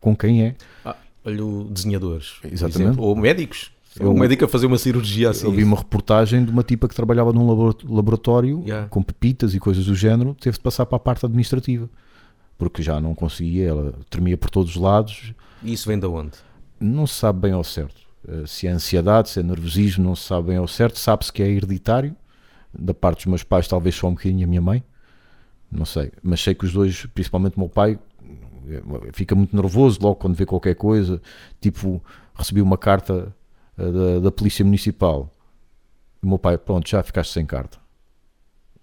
com 0.00 0.14
quem 0.16 0.42
é. 0.42 0.54
Ah, 0.84 0.96
olha, 1.24 1.42
desenhadores, 1.70 2.34
Exatamente. 2.44 2.82
exemplo, 2.82 3.04
ou 3.04 3.16
médicos. 3.16 3.72
Eu, 3.98 4.10
um 4.10 4.18
médico 4.18 4.44
a 4.44 4.48
fazer 4.48 4.66
uma 4.66 4.78
cirurgia 4.78 5.30
assim. 5.30 5.46
Eu 5.46 5.52
vi 5.52 5.64
uma 5.64 5.76
reportagem 5.76 6.44
de 6.44 6.50
uma 6.50 6.62
tipa 6.62 6.86
que 6.88 6.94
trabalhava 6.94 7.32
num 7.32 7.46
labora- 7.48 7.76
laboratório 7.88 8.62
Yeah. 8.64 8.88
com 8.88 9.02
pepitas 9.02 9.54
e 9.54 9.60
coisas 9.60 9.86
do 9.86 9.94
género, 9.94 10.34
teve 10.34 10.56
de 10.56 10.62
passar 10.62 10.86
para 10.86 10.96
a 10.96 11.00
parte 11.00 11.24
administrativa. 11.26 11.88
Porque 12.56 12.82
já 12.82 13.00
não 13.00 13.14
conseguia, 13.14 13.68
ela 13.68 13.94
tremia 14.10 14.36
por 14.36 14.50
todos 14.50 14.70
os 14.74 14.80
lados, 14.80 15.32
E 15.62 15.72
isso 15.72 15.88
vem 15.88 15.98
de 15.98 16.06
onde? 16.06 16.32
não 16.80 17.06
se 17.06 17.14
sabe 17.14 17.40
bem 17.40 17.52
ao 17.52 17.64
certo. 17.64 18.00
Eh, 18.26 18.44
Se 18.46 18.66
é 18.66 18.70
ansiedade, 18.70 19.30
se 19.30 19.40
é 19.40 19.42
nervosismo, 19.42 20.04
não 20.04 20.14
se 20.16 20.24
sabe 20.24 20.48
bem 20.48 20.56
ao 20.56 20.68
certo. 20.68 20.98
Sabe-se 20.98 21.32
que 21.32 21.42
é 21.42 21.48
hereditário, 21.48 22.14
da 22.76 22.92
parte 22.94 23.18
dos 23.18 23.26
meus 23.26 23.42
pais, 23.42 23.66
talvez 23.66 23.94
só 23.94 24.08
um 24.08 24.12
bocadinho 24.14 24.44
a 24.44 24.48
minha 24.48 24.60
mãe, 24.60 24.82
não 25.72 25.84
sei. 25.84 26.12
Mas 26.22 26.40
sei 26.40 26.54
que 26.54 26.64
os 26.64 26.72
dois, 26.72 27.06
principalmente 27.14 27.56
o 27.56 27.60
meu 27.60 27.68
pai, 27.68 27.98
eh, 28.68 28.82
fica 29.12 29.34
muito 29.34 29.56
nervoso 29.56 29.98
logo 30.02 30.16
quando 30.16 30.34
vê 30.34 30.44
qualquer 30.44 30.74
coisa. 30.74 31.20
Tipo, 31.60 32.02
recebi 32.34 32.60
uma 32.60 32.76
carta 32.78 33.34
da, 33.84 34.18
da 34.20 34.30
Polícia 34.32 34.64
Municipal. 34.64 35.32
E 36.22 36.26
o 36.26 36.28
meu 36.28 36.38
pai, 36.38 36.58
pronto, 36.58 36.88
já 36.88 37.02
ficaste 37.02 37.32
sem 37.32 37.46
carta. 37.46 37.78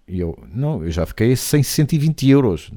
E 0.08 0.20
eu, 0.20 0.38
não, 0.54 0.84
eu 0.84 0.92
já 0.92 1.06
fiquei 1.06 1.36
sem 1.36 1.64
120 1.64 2.30
euros. 2.30 2.72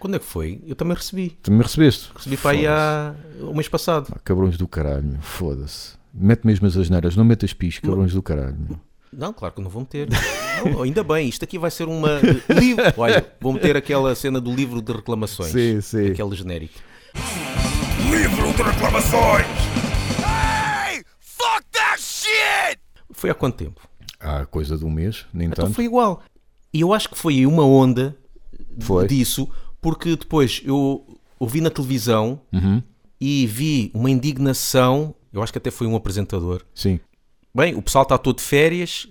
Quando 0.00 0.16
é 0.16 0.18
que 0.18 0.24
foi? 0.24 0.60
Eu 0.66 0.74
também 0.74 0.96
recebi. 0.96 1.30
Tu 1.42 1.52
me 1.52 1.62
recebeste? 1.62 2.10
Recebi 2.14 2.36
para 2.36 2.50
aí 2.50 2.66
há 2.66 3.14
o 3.40 3.54
mês 3.54 3.68
passado. 3.68 4.10
Pá, 4.10 4.18
cabrões 4.24 4.56
do 4.56 4.66
caralho, 4.66 5.16
foda-se. 5.20 5.96
Mete 6.12 6.44
mesmo 6.44 6.66
as 6.66 6.76
asneiras, 6.76 7.14
não 7.16 7.24
metas 7.24 7.52
pis, 7.54 7.78
cabrões 7.78 8.12
do 8.12 8.20
caralho. 8.22 8.56
meu. 8.58 8.80
Não, 9.12 9.32
claro 9.32 9.54
que 9.54 9.60
não 9.60 9.70
vou 9.70 9.82
meter. 9.82 10.08
Não, 10.64 10.82
ainda 10.82 11.04
bem, 11.04 11.28
isto 11.28 11.44
aqui 11.44 11.58
vai 11.58 11.70
ser 11.70 11.86
uma. 11.86 12.18
Livro. 12.48 12.82
Olha, 12.96 13.24
vou 13.40 13.52
meter 13.52 13.76
aquela 13.76 14.14
cena 14.14 14.40
do 14.40 14.52
livro 14.54 14.82
de 14.82 14.92
reclamações. 14.92 15.52
Sim, 15.52 15.80
sim. 15.80 16.10
Aquele 16.10 16.34
genérico. 16.34 16.80
Livro 18.10 18.52
de 18.54 18.62
reclamações! 18.62 19.81
Foi 23.22 23.30
há 23.30 23.34
quanto 23.34 23.54
tempo? 23.56 23.80
Há 24.18 24.44
coisa 24.46 24.76
de 24.76 24.84
um 24.84 24.90
mês, 24.90 25.26
nem 25.32 25.46
Então 25.46 25.66
tanto. 25.66 25.74
foi 25.76 25.84
igual. 25.84 26.20
E 26.74 26.80
eu 26.80 26.92
acho 26.92 27.08
que 27.08 27.16
foi 27.16 27.46
uma 27.46 27.64
onda 27.64 28.16
Foi. 28.80 29.06
disso, 29.06 29.48
porque 29.80 30.16
depois 30.16 30.60
eu 30.64 31.06
ouvi 31.38 31.60
na 31.60 31.70
televisão 31.70 32.40
Uhum, 32.52 32.82
e 33.20 33.46
vi 33.46 33.92
uma 33.94 34.10
indignação. 34.10 35.14
Eu 35.32 35.40
acho 35.40 35.52
que 35.52 35.58
até 35.58 35.70
foi 35.70 35.86
um 35.86 35.94
apresentador. 35.94 36.62
Sim, 36.74 36.98
Bem, 37.54 37.76
o 37.76 37.82
pessoal 37.82 38.02
está 38.02 38.18
todo 38.18 38.38
de 38.38 38.42
férias. 38.42 39.06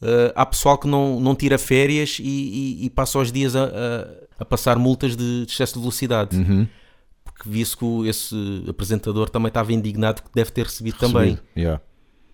eh, 0.00 0.32
há 0.34 0.46
pessoal 0.46 0.78
que 0.78 0.88
não, 0.88 1.20
não 1.20 1.34
tira 1.34 1.58
férias 1.58 2.16
e, 2.18 2.22
e- 2.22 2.86
e 2.86 2.90
passa 2.90 3.18
os 3.18 3.30
dias 3.30 3.54
a, 3.54 3.64
a- 3.64 4.08
a 4.38 4.44
passar 4.46 4.78
multas 4.78 5.14
de 5.14 5.44
excesso 5.46 5.74
de 5.74 5.80
velocidade. 5.80 6.34
Uhum. 6.38 6.66
Porque 7.22 7.42
vi-se 7.46 7.76
que 7.76 8.08
esse 8.08 8.64
apresentador 8.66 9.28
também 9.28 9.48
estava 9.48 9.70
indignado 9.74 10.22
que 10.22 10.30
deve 10.34 10.50
ter 10.50 10.64
recebido 10.64 10.96
também. 10.96 11.32
Recebido, 11.32 11.42
yeah. 11.54 11.82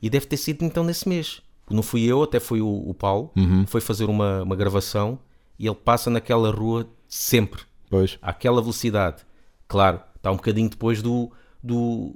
E 0.06 0.10
deve 0.10 0.26
ter 0.26 0.36
sido 0.36 0.64
então 0.64 0.84
nesse 0.84 1.08
mês. 1.08 1.42
Não 1.68 1.82
fui 1.82 2.02
eu, 2.04 2.22
até 2.22 2.38
foi 2.38 2.60
o, 2.60 2.68
o 2.88 2.94
Paulo, 2.94 3.30
Uhum. 3.36 3.66
foi 3.66 3.80
fazer 3.80 4.04
uma, 4.08 4.42
uma 4.42 4.54
gravação 4.56 5.18
e 5.58 5.66
ele 5.66 5.74
passa 5.74 6.08
naquela 6.10 6.50
rua 6.50 6.88
sempre, 7.08 7.62
Pois, 7.90 8.18
àquela 8.22 8.60
velocidade. 8.60 9.22
Claro, 9.66 10.00
está 10.16 10.30
um 10.30 10.36
bocadinho 10.36 10.68
depois 10.68 11.02
do, 11.02 11.30
do, 11.62 12.14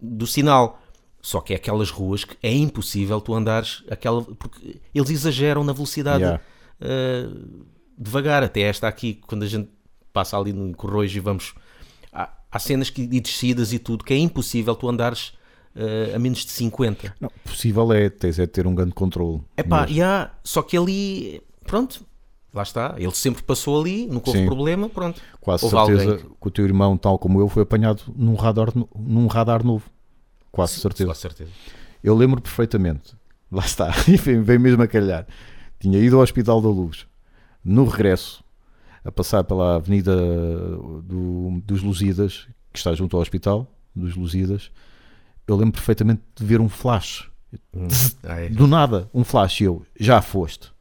do 0.00 0.26
sinal. 0.26 0.80
Só 1.20 1.40
que 1.40 1.52
é 1.52 1.56
aquelas 1.56 1.90
ruas 1.90 2.24
que 2.24 2.36
é 2.40 2.52
impossível 2.54 3.20
tu 3.20 3.34
andares 3.34 3.82
aquela. 3.90 4.22
Porque 4.22 4.80
eles 4.94 5.10
exageram 5.10 5.64
na 5.64 5.72
velocidade 5.72 6.22
Yeah. 6.22 6.40
eh, 6.80 7.28
devagar. 7.98 8.44
Até 8.44 8.60
esta 8.60 8.86
aqui, 8.86 9.14
quando 9.26 9.42
a 9.42 9.46
gente 9.48 9.68
passa 10.12 10.38
ali 10.38 10.52
no 10.52 10.72
Corroios 10.76 11.12
e 11.16 11.18
vamos. 11.18 11.52
Há, 12.12 12.30
há 12.52 12.58
cenas 12.60 12.90
que, 12.90 13.02
e 13.02 13.20
descidas 13.20 13.72
e 13.72 13.78
tudo 13.80 14.04
que 14.04 14.14
é 14.14 14.18
impossível 14.18 14.76
tu 14.76 14.88
andares 14.88 15.32
eh, 15.76 16.12
a 16.14 16.18
menos 16.18 16.44
de 16.44 16.50
50. 16.50 17.14
não, 17.20 17.30
possível 17.44 17.92
é, 17.92 18.08
tens 18.08 18.38
é 18.38 18.46
ter 18.46 18.66
um 18.66 18.74
grande 18.74 18.92
controle. 18.92 19.42
Mas- 19.66 19.90
e 19.90 20.02
há, 20.02 20.30
só 20.42 20.62
que 20.62 20.76
ali, 20.76 21.42
pronto, 21.66 22.04
lá 22.52 22.62
está. 22.62 22.94
Ele 22.98 23.12
sempre 23.14 23.42
passou 23.42 23.80
ali, 23.80 24.06
nunca 24.06 24.30
houve 24.30 24.40
Sim. 24.40 24.46
problema, 24.46 24.88
pronto. 24.88 25.20
Quase 25.40 25.64
houve 25.64 25.76
certeza 25.76 26.10
alguém 26.12 26.26
que 26.40 26.48
o 26.48 26.50
teu 26.50 26.64
irmão, 26.64 26.96
tal 26.96 27.18
como 27.18 27.40
eu, 27.40 27.48
foi 27.48 27.62
apanhado 27.62 28.02
num 28.16 28.34
radar, 28.34 28.68
num 28.98 29.26
radar 29.26 29.64
novo. 29.64 29.90
Quase 30.50 30.74
certeza. 30.80 31.08
Com 31.08 31.14
certeza. 31.14 31.50
Eu 32.02 32.14
lembro 32.16 32.40
perfeitamente. 32.40 33.14
Lá 33.52 33.64
está, 33.64 33.92
e 34.08 34.16
vem, 34.16 34.42
vem 34.42 34.58
mesmo 34.58 34.82
a 34.82 34.88
calhar. 34.88 35.26
Tinha 35.78 35.98
ido 35.98 36.16
ao 36.16 36.22
Hospital 36.22 36.60
da 36.62 36.68
Luz. 36.68 37.06
No 37.64 37.84
regresso, 37.84 38.42
a 39.04 39.12
passar 39.12 39.44
pela 39.44 39.76
Avenida 39.76 40.14
do- 40.16 41.60
dos 41.64 41.82
Lusíadas, 41.82 42.48
que 42.72 42.78
está 42.78 42.94
junto 42.94 43.16
ao 43.16 43.22
Hospital 43.22 43.66
dos 43.94 44.16
Lusíadas, 44.16 44.70
eu 45.46 45.56
lembro 45.56 45.72
perfeitamente 45.72 46.22
de 46.34 46.44
ver 46.44 46.60
um 46.60 46.68
flash. 46.68 47.30
Ah, 48.24 48.40
é. 48.40 48.48
Do 48.48 48.66
nada, 48.66 49.08
um 49.14 49.24
flash. 49.24 49.60
E 49.60 49.64
eu, 49.64 49.84
já 49.98 50.20
foste. 50.20 50.72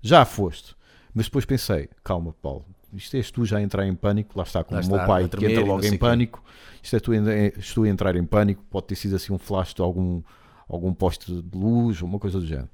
Já 0.00 0.24
foste. 0.24 0.74
Mas 1.12 1.26
depois 1.26 1.44
pensei, 1.44 1.88
calma, 2.02 2.32
Paulo, 2.40 2.64
isto 2.92 3.16
és 3.16 3.30
tu 3.30 3.44
já 3.44 3.58
a 3.58 3.62
entrar 3.62 3.86
em 3.86 3.94
pânico. 3.94 4.36
Lá 4.36 4.44
está, 4.44 4.64
como 4.64 4.80
Lá 4.80 4.86
o 4.86 4.88
meu 4.88 4.96
está, 4.96 5.06
pai 5.06 5.24
a 5.24 5.28
que 5.28 5.44
entra 5.44 5.64
logo 5.64 5.84
em 5.84 5.96
pânico. 5.96 6.42
Isto 6.82 6.96
é 6.96 7.00
tu, 7.00 7.12
estou 7.58 7.84
a 7.84 7.88
entrar 7.88 8.16
em 8.16 8.24
pânico. 8.24 8.64
Pode 8.70 8.86
ter 8.86 8.94
sido 8.94 9.16
assim 9.16 9.32
um 9.32 9.38
flash 9.38 9.74
de 9.74 9.82
algum, 9.82 10.22
algum 10.68 10.94
poste 10.94 11.42
de 11.42 11.58
luz, 11.58 12.00
uma 12.00 12.18
coisa 12.18 12.38
do 12.40 12.46
género. 12.46 12.70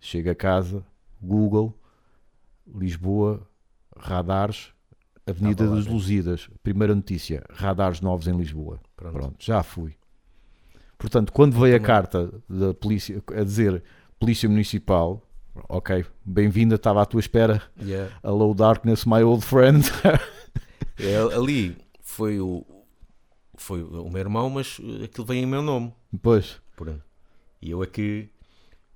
Chego 0.00 0.30
a 0.30 0.34
casa, 0.34 0.84
Google, 1.20 1.76
Lisboa, 2.72 3.46
radares, 3.96 4.72
Avenida 5.26 5.64
lá 5.64 5.70
dos 5.70 5.84
dentro. 5.84 5.94
Lusíadas. 5.94 6.48
Primeira 6.62 6.94
notícia, 6.94 7.44
radares 7.50 8.00
novos 8.00 8.28
em 8.28 8.36
Lisboa. 8.36 8.80
Pronto. 8.94 9.12
Pronto, 9.12 9.36
já 9.44 9.62
fui. 9.62 9.94
Portanto, 10.98 11.32
quando 11.32 11.58
veio 11.58 11.76
a 11.76 11.80
carta 11.80 12.32
da 12.48 12.74
polícia 12.74 13.22
a 13.36 13.44
dizer 13.44 13.82
Polícia 14.18 14.48
Municipal, 14.48 15.22
ok, 15.68 16.04
bem-vinda, 16.24 16.74
estava 16.74 17.02
à 17.02 17.06
tua 17.06 17.20
espera. 17.20 17.62
Yeah. 17.80 18.12
Hello 18.24 18.52
Darkness, 18.54 19.04
my 19.04 19.22
old 19.22 19.44
friend. 19.44 19.84
É, 21.00 21.16
ali 21.16 21.76
foi 22.02 22.40
o, 22.40 22.66
foi 23.56 23.84
o 23.84 24.10
meu 24.10 24.18
irmão, 24.18 24.50
mas 24.50 24.78
eh, 24.82 25.04
aquilo 25.04 25.24
vem 25.24 25.44
em 25.44 25.46
meu 25.46 25.62
nome. 25.62 25.94
pois, 26.20 26.60
Pronto. 26.74 27.00
E 27.62 27.70
eu 27.70 27.84
é 27.84 27.86
que, 27.86 28.28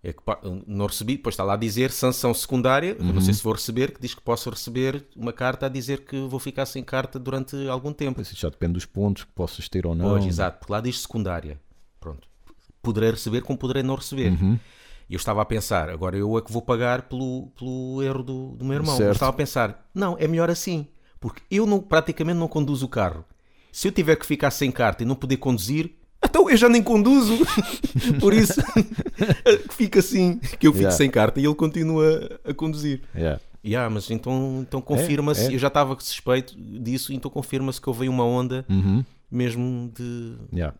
é 0.02 0.12
que 0.12 0.20
não 0.66 0.86
recebi, 0.86 1.16
depois 1.16 1.34
está 1.34 1.44
lá 1.44 1.54
a 1.54 1.56
dizer 1.56 1.92
sanção 1.92 2.34
secundária, 2.34 2.96
eu 2.98 3.04
não 3.04 3.14
Uhum. 3.14 3.20
sei 3.20 3.32
se 3.34 3.40
vou 3.44 3.52
receber, 3.52 3.92
que 3.92 4.00
diz 4.00 4.14
que 4.16 4.20
posso 4.20 4.50
receber 4.50 5.06
uma 5.14 5.32
carta 5.32 5.66
a 5.66 5.68
dizer 5.68 6.00
que 6.04 6.26
vou 6.26 6.40
ficar 6.40 6.66
sem 6.66 6.82
carta 6.82 7.20
durante 7.20 7.54
algum 7.68 7.92
tempo. 7.92 8.20
isso 8.20 8.34
já 8.36 8.48
depende 8.48 8.72
dos 8.72 8.84
pontos 8.84 9.22
que 9.22 9.30
possas 9.30 9.68
ter 9.68 9.86
ou 9.86 9.94
não. 9.94 10.08
Pois, 10.10 10.26
exato, 10.26 10.58
porque 10.58 10.72
lá 10.72 10.80
diz 10.80 11.02
secundária. 11.02 11.60
Pronto. 12.02 12.28
Poderei 12.82 13.10
receber 13.12 13.40
como 13.42 13.58
poderei 13.58 13.82
não 13.82 13.94
receber. 13.94 14.32
Uhum. 14.32 14.58
E 15.08 15.14
eu 15.14 15.16
estava 15.16 15.40
a 15.40 15.44
pensar, 15.44 15.88
agora 15.88 16.16
eu 16.16 16.36
é 16.36 16.42
que 16.42 16.52
vou 16.52 16.60
pagar 16.62 17.02
pelo, 17.02 17.46
pelo 17.58 18.02
erro 18.02 18.22
do, 18.22 18.48
do 18.56 18.64
meu 18.64 18.74
irmão. 18.74 18.96
Certo. 18.96 19.08
Eu 19.08 19.12
estava 19.12 19.30
a 19.30 19.34
pensar, 19.34 19.88
não, 19.94 20.16
é 20.18 20.26
melhor 20.26 20.50
assim. 20.50 20.86
Porque 21.20 21.40
eu 21.50 21.64
não, 21.66 21.80
praticamente 21.80 22.38
não 22.38 22.48
conduzo 22.48 22.86
o 22.86 22.88
carro. 22.88 23.24
Se 23.70 23.88
eu 23.88 23.92
tiver 23.92 24.16
que 24.16 24.26
ficar 24.26 24.50
sem 24.50 24.70
carta 24.70 25.02
e 25.02 25.06
não 25.06 25.14
poder 25.14 25.36
conduzir, 25.36 25.92
então 26.24 26.50
eu 26.50 26.56
já 26.56 26.68
nem 26.68 26.82
conduzo. 26.82 27.38
Por 28.20 28.34
isso, 28.34 28.60
fica 29.70 30.00
assim, 30.00 30.38
que 30.58 30.66
eu 30.66 30.72
fico 30.72 30.82
Yeah. 30.82 30.96
sem 30.96 31.10
carta 31.10 31.40
e 31.40 31.44
ele 31.44 31.54
continua 31.54 32.28
a 32.44 32.52
conduzir. 32.52 33.02
Yeah. 33.14 33.40
Yeah, 33.64 33.88
mas 33.88 34.10
então, 34.10 34.58
então 34.66 34.80
confirma-se, 34.80 35.52
é. 35.52 35.54
eu 35.54 35.58
já 35.58 35.68
estava 35.68 35.96
suspeito 36.00 36.56
disso, 36.58 37.12
então 37.12 37.30
confirma-se 37.30 37.80
que 37.80 37.88
houve 37.88 38.08
uma 38.08 38.24
onda 38.24 38.64
Uhum. 38.68 39.04
mesmo 39.30 39.92
de, 39.94 40.34
Yeah. 40.52 40.74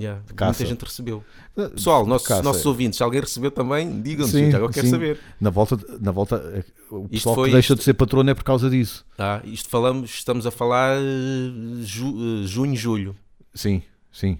Yeah, 0.00 0.22
muita 0.40 0.64
gente 0.64 0.84
recebeu. 0.84 1.22
Pessoal, 1.54 2.06
nossos, 2.06 2.26
Caça. 2.28 2.42
nossos 2.42 2.64
ouvintes, 2.64 2.96
se 2.96 3.02
alguém 3.02 3.20
recebeu 3.20 3.50
também, 3.50 4.00
digam-nos, 4.00 4.30
Sim, 4.32 4.52
agora 4.54 4.72
quero 4.72 4.86
sim. 4.86 4.90
saber. 4.92 5.18
Na 5.40 5.50
volta, 5.50 5.78
na 6.00 6.10
volta 6.10 6.36
eh, 6.54 6.64
o 6.90 7.08
pessoal 7.08 7.34
foi 7.34 7.48
que 7.48 7.52
deixa 7.54 7.72
isto. 7.74 7.78
de 7.80 7.84
ser 7.84 7.94
patrono 7.94 8.30
é 8.30 8.34
por 8.34 8.44
causa 8.44 8.70
disso. 8.70 9.04
Tá? 9.16 9.42
Isto 9.44 9.68
falamos, 9.68 10.10
estamos 10.10 10.46
a 10.46 10.50
falar 10.50 10.96
eh, 10.96 11.82
ju- 11.82 12.16
eh, 12.42 12.46
junho, 12.46 12.74
julho. 12.76 13.16
Sim, 13.54 13.82
sim. 14.10 14.38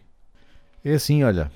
É 0.85 0.94
assim, 0.94 1.23
olha. 1.25 1.51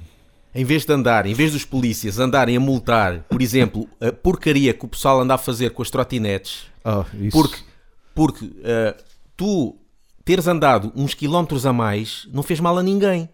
Em 0.55 0.65
vez 0.65 0.85
de 0.85 0.93
andar, 0.93 1.25
em 1.27 1.35
vez 1.35 1.53
dos 1.53 1.65
polícias 1.65 2.19
andarem 2.19 2.57
a 2.57 2.61
multar, 2.61 3.21
por 3.29 3.41
exemplo, 3.43 3.89
a 4.01 4.13
porcaria 4.13 4.73
que 4.75 4.85
o 4.85 4.89
pessoal 4.89 5.21
anda 5.21 5.35
a 5.35 5.39
fazer 5.39 5.71
com 5.71 5.83
as 5.83 5.91
trotinetes, 5.91 6.67
Ah, 6.85 7.05
porque, 7.33 7.57
porque 8.15 8.51
eh, 8.63 8.95
tu 9.37 9.75
teres 10.25 10.47
andado 10.47 10.93
uns 10.95 11.13
quilómetros 11.15 11.67
a 11.67 11.73
mais 11.73 12.29
não 12.33 12.43
fez 12.43 12.61
mal 12.61 12.79
a 12.79 12.83
ninguém. 12.83 13.29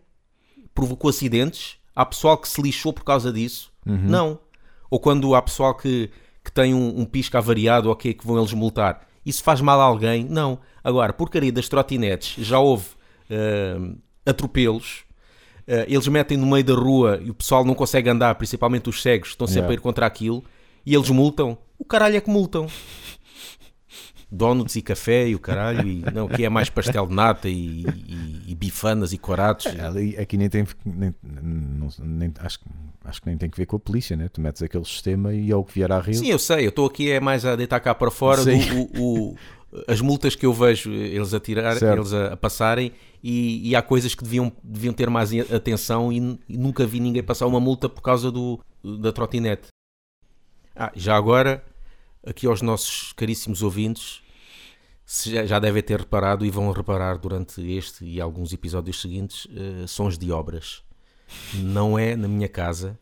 Provocou 0.81 1.11
acidentes. 1.11 1.77
Há 1.95 2.07
pessoal 2.07 2.39
que 2.39 2.49
se 2.49 2.63
lixou 2.63 2.91
por 2.91 3.05
causa 3.05 3.31
disso. 3.31 3.71
Não. 3.85 4.39
Ou 4.91 4.99
quando 4.99 5.35
há 5.35 5.43
pessoal 5.43 5.75
que, 5.75 6.09
que 6.43 6.51
tem 6.51 6.73
um, 6.73 7.01
um 7.01 7.05
pisca 7.05 7.37
avariado, 7.37 7.91
ok, 7.91 8.15
que 8.15 8.27
vão 8.27 8.39
eles 8.39 8.55
multar. 8.55 9.07
Isso 9.27 9.43
faz 9.43 9.61
mal 9.61 9.79
a 9.79 9.85
alguém? 9.85 10.25
Não. 10.25 10.59
Agora, 10.83 11.13
porcaria 11.13 11.53
das 11.53 11.69
trotinetes, 11.69 12.43
já 12.43 12.59
houve 12.59 12.87
eh, 13.29 13.77
atropelos. 14.25 15.05
Eh, 15.67 15.85
eles 15.87 16.09
metem 16.09 16.39
no 16.39 16.47
meio 16.47 16.65
da 16.65 16.73
rua 16.75 17.21
e 17.23 17.29
o 17.29 17.35
pessoal 17.35 17.63
não 17.63 17.75
consegue 17.75 18.09
andar, 18.09 18.35
principalmente 18.37 18.89
os 18.89 19.03
cegos, 19.03 19.29
estão 19.29 19.47
sempre 19.47 19.61
Yeah. 19.61 19.73
a 19.73 19.75
ir 19.75 19.81
contra 19.81 20.07
aquilo. 20.07 20.43
E 20.87 20.95
eles 20.95 21.11
multam. 21.11 21.59
O 21.79 21.85
caralho 21.85 22.17
é 22.17 22.21
que 22.23 22.31
multam. 22.31 22.67
Donuts 24.33 24.77
e 24.77 24.83
café 24.83 25.29
e 25.29 25.35
o 25.35 25.39
caralho, 25.41 25.87
e 25.89 26.05
não, 26.13 26.29
que 26.29 26.45
é 26.45 26.49
mais 26.49 26.71
pastel 26.71 27.07
de 27.07 27.15
nata 27.15 27.49
e, 27.49 27.53
e- 27.55 28.45
e 28.49 28.55
bifanas 28.55 29.13
e 29.13 29.19
coratos. 29.19 29.67
É, 29.67 29.81
ali, 29.85 30.17
aqui 30.17 30.37
nem 30.37 30.49
tem. 30.49 30.65
Nem, 30.85 31.15
não, 31.23 31.89
nem, 31.99 32.33
acho, 32.39 32.61
acho 33.05 33.21
que 33.21 33.29
nem 33.29 33.37
tem 33.37 33.51
que 33.51 33.57
ver 33.57 33.67
com 33.67 33.77
a 33.77 33.81
polícia, 33.81 34.17
né? 34.17 34.29
Tu 34.29 34.41
metes 34.41 34.63
aquele 34.63 34.85
sistema 34.85 35.35
e 35.35 35.51
é 35.51 35.57
o 35.57 35.65
que 35.65 35.75
vier 35.75 35.91
à 35.91 36.01
rede. 36.01 36.19
Sim, 36.19 36.29
eu 36.29 36.39
sei, 36.39 36.65
eu 36.65 36.69
estou 36.69 36.87
aqui 36.87 37.11
é 37.11 37.19
mais 37.19 37.45
a 37.45 37.57
deitar 37.57 37.81
cá 37.81 37.93
para 37.95 38.11
fora 38.11 38.45
do, 38.45 38.51
o, 38.53 39.01
o- 39.33 39.37
as 39.89 40.01
multas 40.01 40.35
que 40.35 40.45
eu 40.47 40.53
vejo 40.53 40.91
eles 40.93 41.33
a 41.35 41.39
tirar, 41.41 41.77
Certo. 41.77 41.97
eles 41.99 42.13
a, 42.13 42.33
a 42.33 42.37
passarem, 42.37 42.93
e, 43.23 43.69
e 43.71 43.77
há 43.77 43.83
coisas 43.83 44.15
que 44.15 44.23
deviam, 44.25 44.51
deviam 44.63 44.93
ter 44.95 45.09
mais 45.11 45.31
atenção 45.53 46.13
e, 46.13 46.39
e 46.49 46.57
nunca 46.57 46.85
vi 46.87 46.99
ninguém 47.01 47.23
passar 47.23 47.47
uma 47.47 47.61
multa 47.61 47.89
por 47.89 48.01
causa 48.03 48.31
do, 48.31 48.59
da 49.01 49.13
trotinete. 49.13 49.69
Ah, 50.75 50.91
já 50.95 51.17
agora, 51.17 51.63
aqui 52.25 52.47
aos 52.47 52.63
nossos 52.63 53.13
caríssimos 53.13 53.63
ouvintes, 53.63 54.23
se 55.05 55.45
já, 55.47 55.59
devem 55.59 55.83
ter 55.83 55.99
reparado 55.99 56.47
e 56.47 56.51
vão 56.51 56.71
reparar 56.71 57.19
durante 57.19 57.61
este 57.69 58.05
e 58.05 58.21
alguns 58.21 58.53
episódios 58.53 59.01
seguintes 59.01 59.49
eh, 59.55 59.87
sons 59.87 60.17
de 60.17 60.31
obras. 60.31 60.85
Não 61.55 61.99
é 61.99 62.15
na 62.15 62.29
minha 62.29 62.49
casa, 62.49 62.99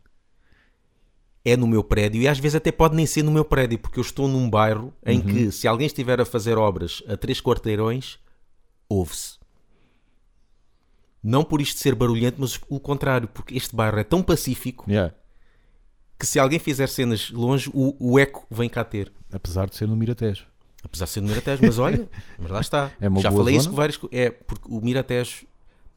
é 1.44 1.57
no 1.57 1.66
meu 1.66 1.85
prédio 1.85 2.22
e 2.22 2.28
às 2.28 2.38
vezes 2.38 2.57
até 2.57 2.72
pode 2.72 2.94
nem 2.94 3.07
ser 3.07 3.22
no 3.22 3.31
meu 3.31 3.44
prédio, 3.44 3.78
porque 3.78 3.98
eu 3.98 4.02
estou 4.02 4.28
num 4.28 4.48
bairro 4.48 4.92
em 5.04 5.20
que 5.20 5.50
se 5.52 5.68
alguém 5.68 5.87
estiver 5.87 6.20
a 6.20 6.24
fazer 6.24 6.57
obras 6.57 7.02
a 7.09 7.16
três 7.16 7.40
quarteirões, 7.40 8.18
ouve-se. 8.88 9.38
Não 11.22 11.44
por 11.44 11.61
isto 11.61 11.81
ser 11.81 11.94
barulhento, 11.94 12.37
mas 12.38 12.59
o 12.68 12.78
contrário, 12.78 13.28
porque 13.28 13.57
este 13.57 13.74
bairro 13.74 13.98
é 13.98 14.04
tão 14.04 14.22
pacífico 14.22 14.90
Yeah. 14.90 15.14
Que 16.18 16.26
se 16.26 16.38
alguém 16.38 16.59
fizer 16.59 16.88
cenas 16.88 17.31
longe, 17.31 17.70
o, 17.72 17.94
o 17.98 18.18
eco 18.18 18.46
vem 18.50 18.68
cá 18.68 18.85
ter. 18.85 19.12
Apesar 19.33 19.68
de 19.68 19.76
ser 19.76 19.87
no 19.87 19.96
Miratejo. 19.96 20.46
Apesar 20.83 21.04
de 21.07 21.11
ser 21.12 21.20
no 21.20 21.28
Miratejo, 21.28 21.62
mas 21.62 21.78
olha, 21.78 22.09
mas 22.38 22.50
lá 22.50 22.61
está. 22.61 22.90
É 23.00 23.09
Já 23.20 23.31
falei 23.31 23.54
isso 23.54 23.64
zona. 23.64 23.70
com 23.72 23.76
vários. 23.76 24.00
É 24.11 24.31
porque 24.31 24.64
o 24.68 24.81
Miratejo 24.81 25.46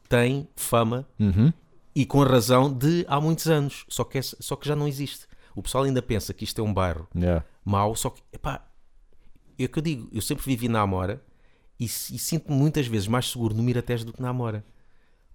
tem 0.08 0.46
fama 0.56 1.06
Uhum. 1.18 1.52
e 1.94 2.04
com 2.06 2.22
razão 2.22 2.72
de 2.72 3.04
há 3.08 3.20
muitos 3.20 3.46
anos, 3.46 3.84
só 3.88 4.04
que, 4.04 4.18
é- 4.18 4.22
só 4.22 4.54
que 4.56 4.68
já 4.68 4.76
não 4.76 4.86
existe. 4.86 5.26
O 5.54 5.62
pessoal 5.62 5.84
ainda 5.84 6.00
pensa 6.02 6.32
que 6.34 6.44
isto 6.44 6.60
é 6.60 6.64
um 6.64 6.72
bairro 6.72 7.06
Yeah. 7.14 7.44
mau, 7.64 7.94
só 7.96 8.10
que, 8.10 8.22
epá, 8.32 8.64
é 9.58 9.64
o 9.64 9.68
que 9.68 9.78
eu 9.78 9.82
digo, 9.82 10.08
eu 10.12 10.20
sempre 10.22 10.44
vivi 10.44 10.68
na 10.68 10.80
Amora 10.80 11.22
e, 11.80 11.84
e 11.84 11.88
sinto-me 11.88 12.56
muitas 12.56 12.86
vezes 12.86 13.06
mais 13.08 13.30
seguro 13.30 13.54
no 13.54 13.62
Miratejo 13.62 14.04
do 14.06 14.12
que 14.12 14.20
na 14.22 14.28
Amora. 14.30 14.64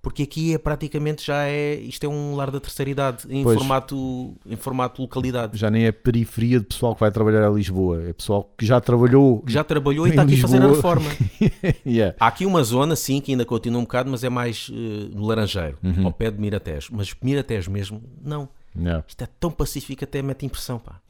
Porque 0.02 0.24
aqui 0.24 0.54
é 0.54 0.58
praticamente 0.58 1.26
já 1.26 1.44
é, 1.46 1.76
isto 1.76 2.04
é 2.06 2.08
um 2.08 2.36
lar 2.36 2.50
da 2.52 2.60
terceira 2.60 2.90
idade, 2.90 3.26
em, 3.30 3.44
Pois. 3.44 3.58
formato, 3.58 4.36
em 4.46 4.56
formato 4.56 5.02
localidade. 5.02 5.58
Já 5.58 5.70
nem 5.70 5.86
é 5.86 5.92
periferia 5.92 6.60
de 6.60 6.66
pessoal 6.66 6.94
que 6.94 7.02
vai 7.02 7.12
trabalhar 7.12 7.46
a 7.46 7.50
Lisboa. 7.50 8.02
É 8.04 8.14
pessoal 8.14 8.50
que 8.58 8.66
já 8.66 8.80
trabalhou. 8.80 9.42
Que 9.42 9.52
já 9.52 9.64
trabalhou 9.64 10.08
e 10.08 10.12
está 10.12 10.22
aqui 10.22 10.36
a 10.36 10.42
fazer 10.42 10.62
a 10.62 10.68
Lisboa. 10.68 10.76
reforma. 10.96 11.10
yeah. 11.86 12.16
Há 12.20 12.28
aqui 12.28 12.46
uma 12.46 12.64
zona, 12.64 12.96
sim, 12.96 13.20
que 13.20 13.32
ainda 13.32 13.44
continua 13.46 13.80
um 13.80 13.84
bocado, 13.84 14.10
mas 14.10 14.24
é 14.24 14.30
mais 14.30 14.70
eh, 14.72 15.10
no 15.14 15.26
Laranjeiro, 15.26 15.78
Uhum. 15.84 16.06
ao 16.06 16.12
pé 16.14 16.32
de 16.32 16.40
Miratejo. 16.40 16.90
Mas 16.94 17.14
Miratejo 17.22 17.70
mesmo, 17.72 18.02
não. 18.24 18.48
Yeah. 18.78 19.04
Isto 19.08 19.24
é 19.24 19.28
tão 19.40 19.52
pacífico 19.52 20.04
até 20.04 20.22
mete 20.22 20.46
impressão, 20.46 20.80
pá. 20.80 21.02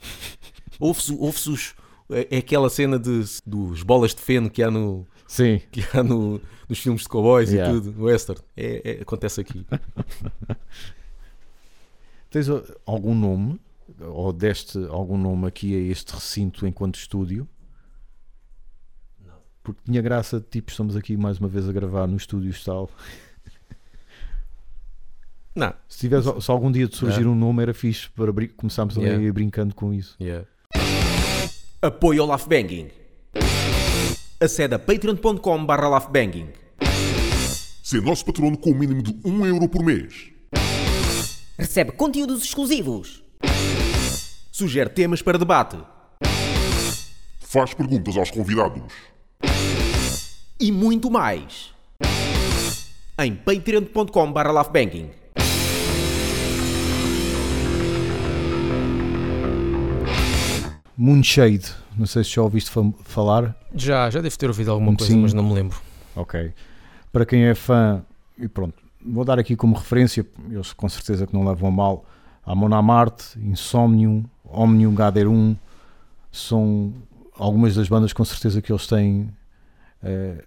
Ouve-se 0.80 1.14
ouve 1.20 1.38
os... 1.50 1.76
É 2.10 2.28
é 2.32 2.38
aquela 2.38 2.70
cena 2.70 2.98
de, 2.98 3.22
dos 3.46 3.84
bolas 3.84 4.16
de 4.16 4.22
feno 4.22 4.50
que 4.50 4.64
há, 4.64 4.72
no, 4.72 5.06
Sim. 5.28 5.60
que 5.72 5.84
há 5.94 6.04
no, 6.04 6.40
nos 6.70 6.80
filmes 6.80 7.02
de 7.04 7.10
cowboys 7.10 7.52
Yeah. 7.52 7.74
e 7.76 7.82
tudo, 7.82 8.04
western. 8.04 8.40
É, 8.56 9.00
é- 9.00 9.02
acontece 9.02 9.42
aqui. 9.42 9.66
Tens 12.30 12.48
algum 12.86 13.16
nome? 13.16 13.60
Ou 14.02 14.34
deste 14.34 14.78
algum 14.90 15.18
nome 15.18 15.48
aqui 15.48 15.74
a 15.76 15.80
este 15.92 16.14
recinto 16.14 16.68
enquanto 16.68 16.96
estúdio? 16.96 17.48
Não. 19.26 19.34
Porque 19.64 19.80
tinha 19.86 20.02
graça, 20.02 20.46
tipo, 20.52 20.70
estamos 20.72 20.96
aqui 20.96 21.16
mais 21.16 21.40
uma 21.40 21.48
vez 21.48 21.68
a 21.70 21.72
gravar 21.72 22.06
no 22.06 22.18
estúdio 22.18 22.52
e 22.52 22.64
tal. 22.64 22.90
Não. 25.56 25.74
Se, 25.88 26.00
tivesse, 26.02 26.30
se 26.42 26.52
algum 26.52 26.72
dia 26.72 26.88
de 26.88 26.96
surgir 26.96 27.22
Yeah. 27.22 27.36
um 27.36 27.40
nome, 27.40 27.64
era 27.64 27.74
fixe 27.74 28.10
para 28.10 28.32
começarmos 28.56 28.94
também 28.94 29.10
Yeah. 29.10 29.26
a 29.26 29.30
ir 29.30 29.32
brincando 29.32 29.74
com 29.74 29.92
isso. 29.94 30.16
Apoio 31.82 32.22
ao 32.24 32.28
Laughbanging. 32.28 32.90
Acede 34.40 34.76
a 34.76 34.80
patreon.com 34.80 35.66
barra. 35.66 36.00
Ser 37.84 38.02
nosso 38.04 38.24
patrono 38.24 38.56
com 38.56 38.70
o 38.70 38.76
mínimo 38.76 39.02
de 39.02 39.16
1 39.26 39.46
euro 39.48 39.68
por 39.68 39.84
mês. 39.84 40.30
Recebe 41.58 41.92
conteúdos 41.94 42.44
exclusivos. 42.44 43.24
Sugere 44.52 44.92
temas 44.92 45.24
para 45.24 45.40
debate. 45.40 45.78
Faz 47.40 47.74
perguntas 47.74 48.16
aos 48.16 48.30
convidados. 48.30 48.94
e 50.60 50.72
muito 50.72 51.10
mais 51.10 51.74
em 53.20 53.36
patreon.com 53.36 54.32
barra. 54.32 54.72
Moonshade, 60.96 61.76
não 61.98 62.06
sei 62.06 62.24
se 62.24 62.32
já 62.32 62.42
ouviste 62.42 62.72
falar. 63.04 63.56
Já, 63.74 64.10
já 64.10 64.22
devo 64.22 64.38
ter 64.38 64.48
ouvido 64.48 64.72
alguma 64.72 64.96
coisa, 64.96 65.12
Sim. 65.12 65.22
mas 65.22 65.34
não 65.34 65.44
me 65.44 65.54
lembro. 65.54 65.80
Ok. 66.16 66.54
Para 67.12 67.26
quem 67.26 67.46
é 67.46 67.56
fã, 67.56 68.04
e 68.38 68.48
pronto, 68.48 68.76
vou 69.06 69.26
dar 69.26 69.40
aqui 69.40 69.56
como 69.56 69.76
referência, 69.76 70.26
eles 70.50 70.74
com 70.74 70.88
certeza 70.88 71.26
que 71.26 71.34
não 71.34 71.48
levam 71.48 71.70
a 71.70 71.72
mal, 71.72 72.06
a 72.46 72.56
Monamarte, 72.56 73.40
Insomnium, 73.40 74.24
Omnium 74.46 74.94
Gader 74.94 75.28
1, 75.28 75.56
são 76.32 76.94
algumas 77.38 77.76
das 77.76 77.88
bandas 77.88 78.14
com 78.14 78.24
certeza 78.24 78.62
que 78.62 78.72
eles 78.72 78.88
têm 78.88 79.30
eh, 80.04 80.44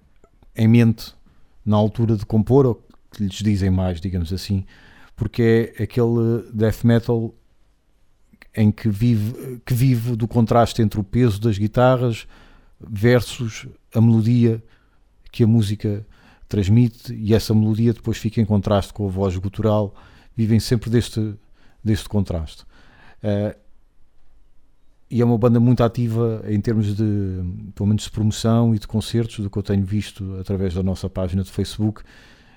em 0.56 0.68
mente 0.68 1.14
na 1.64 1.76
altura 1.76 2.16
de 2.16 2.24
compor, 2.24 2.66
ou 2.66 2.82
que 3.10 3.22
lhes 3.22 3.38
dizem 3.38 3.70
mais, 3.70 4.00
digamos 4.00 4.32
assim, 4.32 4.64
porque 5.16 5.74
é 5.76 5.82
aquele 5.82 6.44
death 6.52 6.84
metal 6.84 7.34
em 8.54 8.70
que 8.70 8.88
vive, 8.88 9.60
que 9.64 9.74
vive 9.74 10.16
do 10.16 10.26
contraste 10.26 10.82
entre 10.82 10.98
o 10.98 11.04
peso 11.04 11.40
das 11.40 11.56
guitarras 11.56 12.26
versus 12.80 13.66
a 13.94 14.00
melodia 14.00 14.62
que 15.30 15.44
a 15.44 15.46
música 15.46 16.06
transmite 16.48 17.14
e 17.14 17.32
essa 17.32 17.54
melodia 17.54 17.92
depois 17.92 18.18
fica 18.18 18.40
em 18.40 18.44
contraste 18.44 18.92
com 18.92 19.06
a 19.06 19.10
voz 19.10 19.36
gutural, 19.36 19.94
vivem 20.36 20.58
sempre 20.58 20.90
deste, 20.90 21.34
deste 21.82 22.08
contraste. 22.08 22.64
Eh, 23.22 23.56
e 25.10 25.20
é 25.20 25.24
uma 25.24 25.38
banda 25.38 25.60
muito 25.60 25.82
ativa 25.82 26.42
em 26.46 26.60
termos 26.60 26.94
de, 26.94 27.04
pelo 27.74 27.88
menos, 27.88 28.04
de 28.04 28.10
promoção 28.10 28.74
e 28.74 28.78
de 28.78 28.86
concertos, 28.86 29.40
do 29.40 29.50
que 29.50 29.58
eu 29.58 29.62
tenho 29.62 29.84
visto 29.84 30.36
através 30.40 30.74
da 30.74 30.82
nossa 30.82 31.08
página 31.08 31.42
de 31.42 31.50
Facebook, 31.50 32.02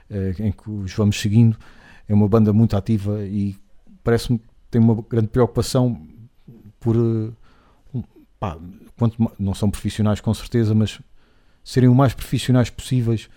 eh, 0.10 0.36
em 0.40 0.52
que 0.52 0.70
os 0.70 0.94
vamos 0.94 1.20
seguindo. 1.20 1.58
É 2.08 2.14
uma 2.14 2.28
banda 2.28 2.52
muito 2.52 2.76
ativa 2.76 3.24
e 3.26 3.56
parece-me 4.04 4.40
tem 4.74 4.82
uma 4.82 4.96
grande 5.08 5.28
preocupação 5.28 6.02
por. 6.80 6.96
eh, 6.96 8.00
pá, 8.40 8.58
quanto 8.98 9.32
não 9.40 9.54
são 9.54 9.70
profissionais 9.70 10.20
com 10.20 10.34
certeza, 10.34 10.74
mas 10.74 11.00
serem 11.64 11.90
o 11.90 11.96
mais 11.96 12.14
profissionais 12.14 12.70
possíveis, 12.70 13.30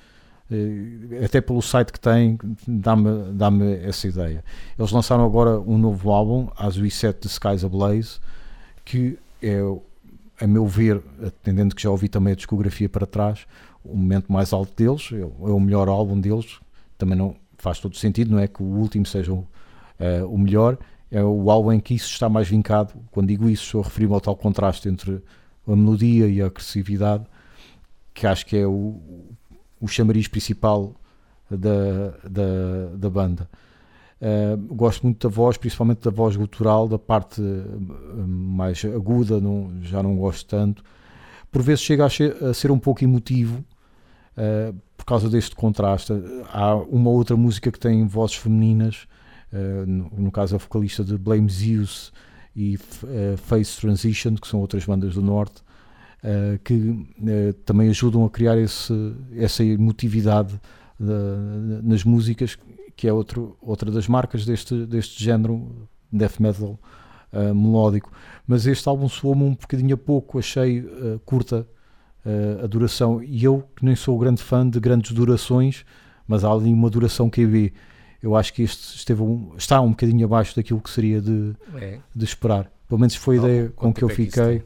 eh, 0.51 1.25
até 1.25 1.41
pelo 1.41 1.61
site 1.63 1.93
que 1.93 2.01
têm, 2.01 2.39
dá-me 2.67 3.33
dá 3.33 3.51
essa 3.83 4.09
ideia. 4.09 4.43
Eles 4.79 4.91
lançaram 4.91 5.25
agora 5.25 5.61
um 5.61 5.77
novo 5.79 6.11
álbum, 6.11 6.49
As 6.57 6.77
We 6.79 6.91
Set 6.91 7.19
the 7.21 7.29
Skies 7.29 7.65
Ablaze, 7.65 8.19
que 8.85 9.19
é, 9.43 9.59
a 10.41 10.47
meu 10.47 10.67
ver, 10.67 11.03
atendendo 11.25 11.75
que 11.75 11.83
já 11.83 11.91
ouvi 11.91 12.09
também 12.09 12.33
a 12.33 12.37
discografia 12.37 12.89
para 12.89 13.07
trás, 13.07 13.47
o 13.85 13.97
momento 13.97 14.33
mais 14.33 14.53
alto 14.53 14.73
deles, 14.77 15.11
é, 15.13 15.25
o- 15.39 15.57
é 15.57 15.61
melhor 15.61 15.89
álbum 15.89 16.19
deles, 16.21 16.59
também 16.99 17.17
não 17.17 17.37
faz 17.59 17.79
todo 17.79 17.97
sentido, 17.97 18.31
não 18.33 18.39
é 18.39 18.47
que 18.49 18.63
o 18.63 18.67
último 18.67 19.05
seja 19.07 19.33
o, 19.33 19.47
eh, 19.99 20.23
o 20.25 20.37
melhor, 20.37 20.77
é 21.17 21.25
o 21.25 21.51
álbum 21.51 21.73
em 21.73 21.81
que 21.81 21.95
isso 21.95 22.11
está 22.11 22.29
mais 22.29 22.47
vincado. 22.47 22.93
Quando 23.11 23.29
digo 23.29 23.49
isso, 23.49 23.65
estou 23.65 23.81
a 23.81 23.85
referir-me 23.85 24.13
ao 24.13 24.21
tal 24.21 24.37
contraste 24.37 24.87
entre 24.87 25.23
a 25.67 25.75
melodia 25.75 26.29
e 26.29 26.43
a 26.43 26.47
agressividade, 26.47 27.25
que 28.13 28.27
acho 28.27 28.45
que 28.45 28.55
é 28.55 28.67
o, 28.67 29.01
o 29.81 29.89
chamariz 29.89 30.29
principal 30.29 30.95
da, 31.51 32.11
da, 32.29 32.97
da 32.97 33.11
banda. 33.11 33.49
Uh, 34.21 34.75
gosto 34.75 35.05
muito 35.05 35.27
da 35.27 35.35
voz, 35.35 35.57
principalmente 35.57 36.01
da 36.01 36.11
voz 36.11 36.37
gutural, 36.37 36.87
da 36.87 36.99
parte 36.99 37.41
uh, 37.41 38.27
mais 38.27 38.85
aguda, 38.85 39.41
não, 39.41 39.73
já 39.81 40.03
não 40.03 40.17
gosto 40.17 40.47
tanto. 40.47 40.85
Por 41.51 41.63
vezes 41.63 41.81
chega 41.81 42.05
a 42.05 42.11
ser, 42.11 42.45
a 42.45 42.53
ser 42.53 42.71
um 42.71 42.79
pouco 42.79 43.03
emotivo 43.03 43.65
uh, 44.37 44.75
por 44.99 45.07
causa 45.07 45.31
deste 45.31 45.57
contraste. 45.57 46.13
Há 46.53 46.75
uma 46.75 47.09
outra 47.09 47.37
música 47.39 47.73
que 47.73 47.79
tem 47.79 48.07
vozes 48.07 48.37
femininas, 48.37 49.07
no, 49.87 50.11
no 50.17 50.31
caso 50.31 50.57
a 50.57 50.59
vocalista 50.59 51.05
de 51.05 51.17
Blame 51.17 51.49
Zeus 51.51 52.13
e 52.55 52.77
uh, 52.77 53.37
Face 53.37 53.81
Transition, 53.81 54.35
que 54.35 54.47
são 54.47 54.61
outras 54.61 54.85
bandas 54.85 55.15
do 55.15 55.23
Norte, 55.23 55.63
uh, 56.23 56.59
que 56.65 57.07
também 57.65 57.89
ajudam 57.89 58.25
a 58.25 58.31
criar 58.31 58.59
esse, 58.59 58.93
essa 59.37 59.65
emotividade 59.65 60.59
nas 61.83 62.05
músicas, 62.05 62.59
que 62.97 63.07
é 63.07 63.13
outro, 63.13 63.57
outra 63.61 63.91
das 63.91 64.09
marcas 64.09 64.47
deste, 64.47 64.87
deste 64.87 65.23
género 65.23 65.87
death 66.11 66.41
metal 66.41 66.79
uh, 67.33 67.55
melódico. 67.55 68.11
Mas 68.47 68.67
este 68.67 68.89
álbum 68.89 69.09
soou-me 69.09 69.43
um 69.45 69.51
bocadinho 69.51 69.95
a 69.95 69.99
pouco, 69.99 70.39
achei 70.39 70.81
uh, 70.81 71.21
curta 71.25 71.67
uh, 72.25 72.65
a 72.65 72.67
duração. 72.67 73.23
E 73.23 73.45
eu, 73.45 73.63
que 73.77 73.85
nem 73.85 73.95
sou 73.95 74.19
grande 74.19 74.43
fã 74.43 74.69
de 74.69 74.81
grandes 74.81 75.13
durações, 75.13 75.85
mas 76.27 76.45
há 76.45 76.51
ali 76.51 76.73
uma 76.73 76.89
duração 76.89 77.29
QB. 77.29 77.73
Eu 78.23 78.35
acho 78.35 78.53
que 78.53 78.63
este 78.63 78.97
esteve 78.97 79.23
um- 79.23 79.53
está 79.57 79.81
um 79.81 79.91
bocadinho 79.91 80.25
abaixo 80.25 80.55
daquilo 80.57 80.81
que 80.81 80.91
seria 80.91 81.21
de, 81.21 81.55
É. 81.77 81.99
de 82.15 82.25
esperar. 82.25 82.71
Pelo 82.89 83.01
menos 83.01 83.15
foi 83.15 83.37
a 83.37 83.39
ideia 83.41 83.73
com 83.77 83.93
que 83.93 84.03
eu 84.03 84.11
é 84.11 84.15
fiquei. 84.15 84.63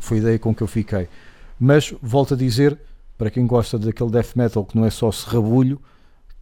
Foi 0.00 0.18
a 0.18 0.20
ideia 0.20 0.38
com 0.38 0.54
que 0.54 0.62
eu 0.62 0.66
fiquei. 0.66 1.08
Mas 1.58 1.94
volto 2.02 2.34
a 2.34 2.36
dizer, 2.36 2.78
para 3.16 3.30
quem 3.30 3.46
gosta 3.46 3.78
daquele 3.78 4.10
death 4.10 4.36
metal 4.36 4.64
que 4.64 4.76
não 4.76 4.84
é 4.84 4.90
só 4.90 5.10
serrabulho, 5.10 5.80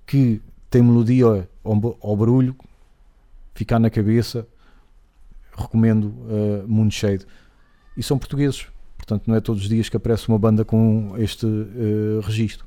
que 0.06 0.40
tem 0.70 0.82
melodia 0.82 1.48
ao 1.64 2.16
barulho, 2.16 2.54
ficar 3.54 3.78
na 3.78 3.88
cabeça, 3.88 4.46
recomendo 5.56 6.06
uh, 6.08 6.64
Moonshade. 6.66 7.26
E 7.96 8.02
são 8.02 8.18
portugueses, 8.18 8.66
portanto 8.98 9.26
não 9.26 9.34
é 9.36 9.40
todos 9.40 9.62
os 9.62 9.68
dias 9.68 9.88
que 9.88 9.96
aparece 9.96 10.28
uma 10.28 10.38
banda 10.38 10.64
com 10.64 11.14
este 11.16 11.46
uh, 11.46 12.20
registro. 12.22 12.66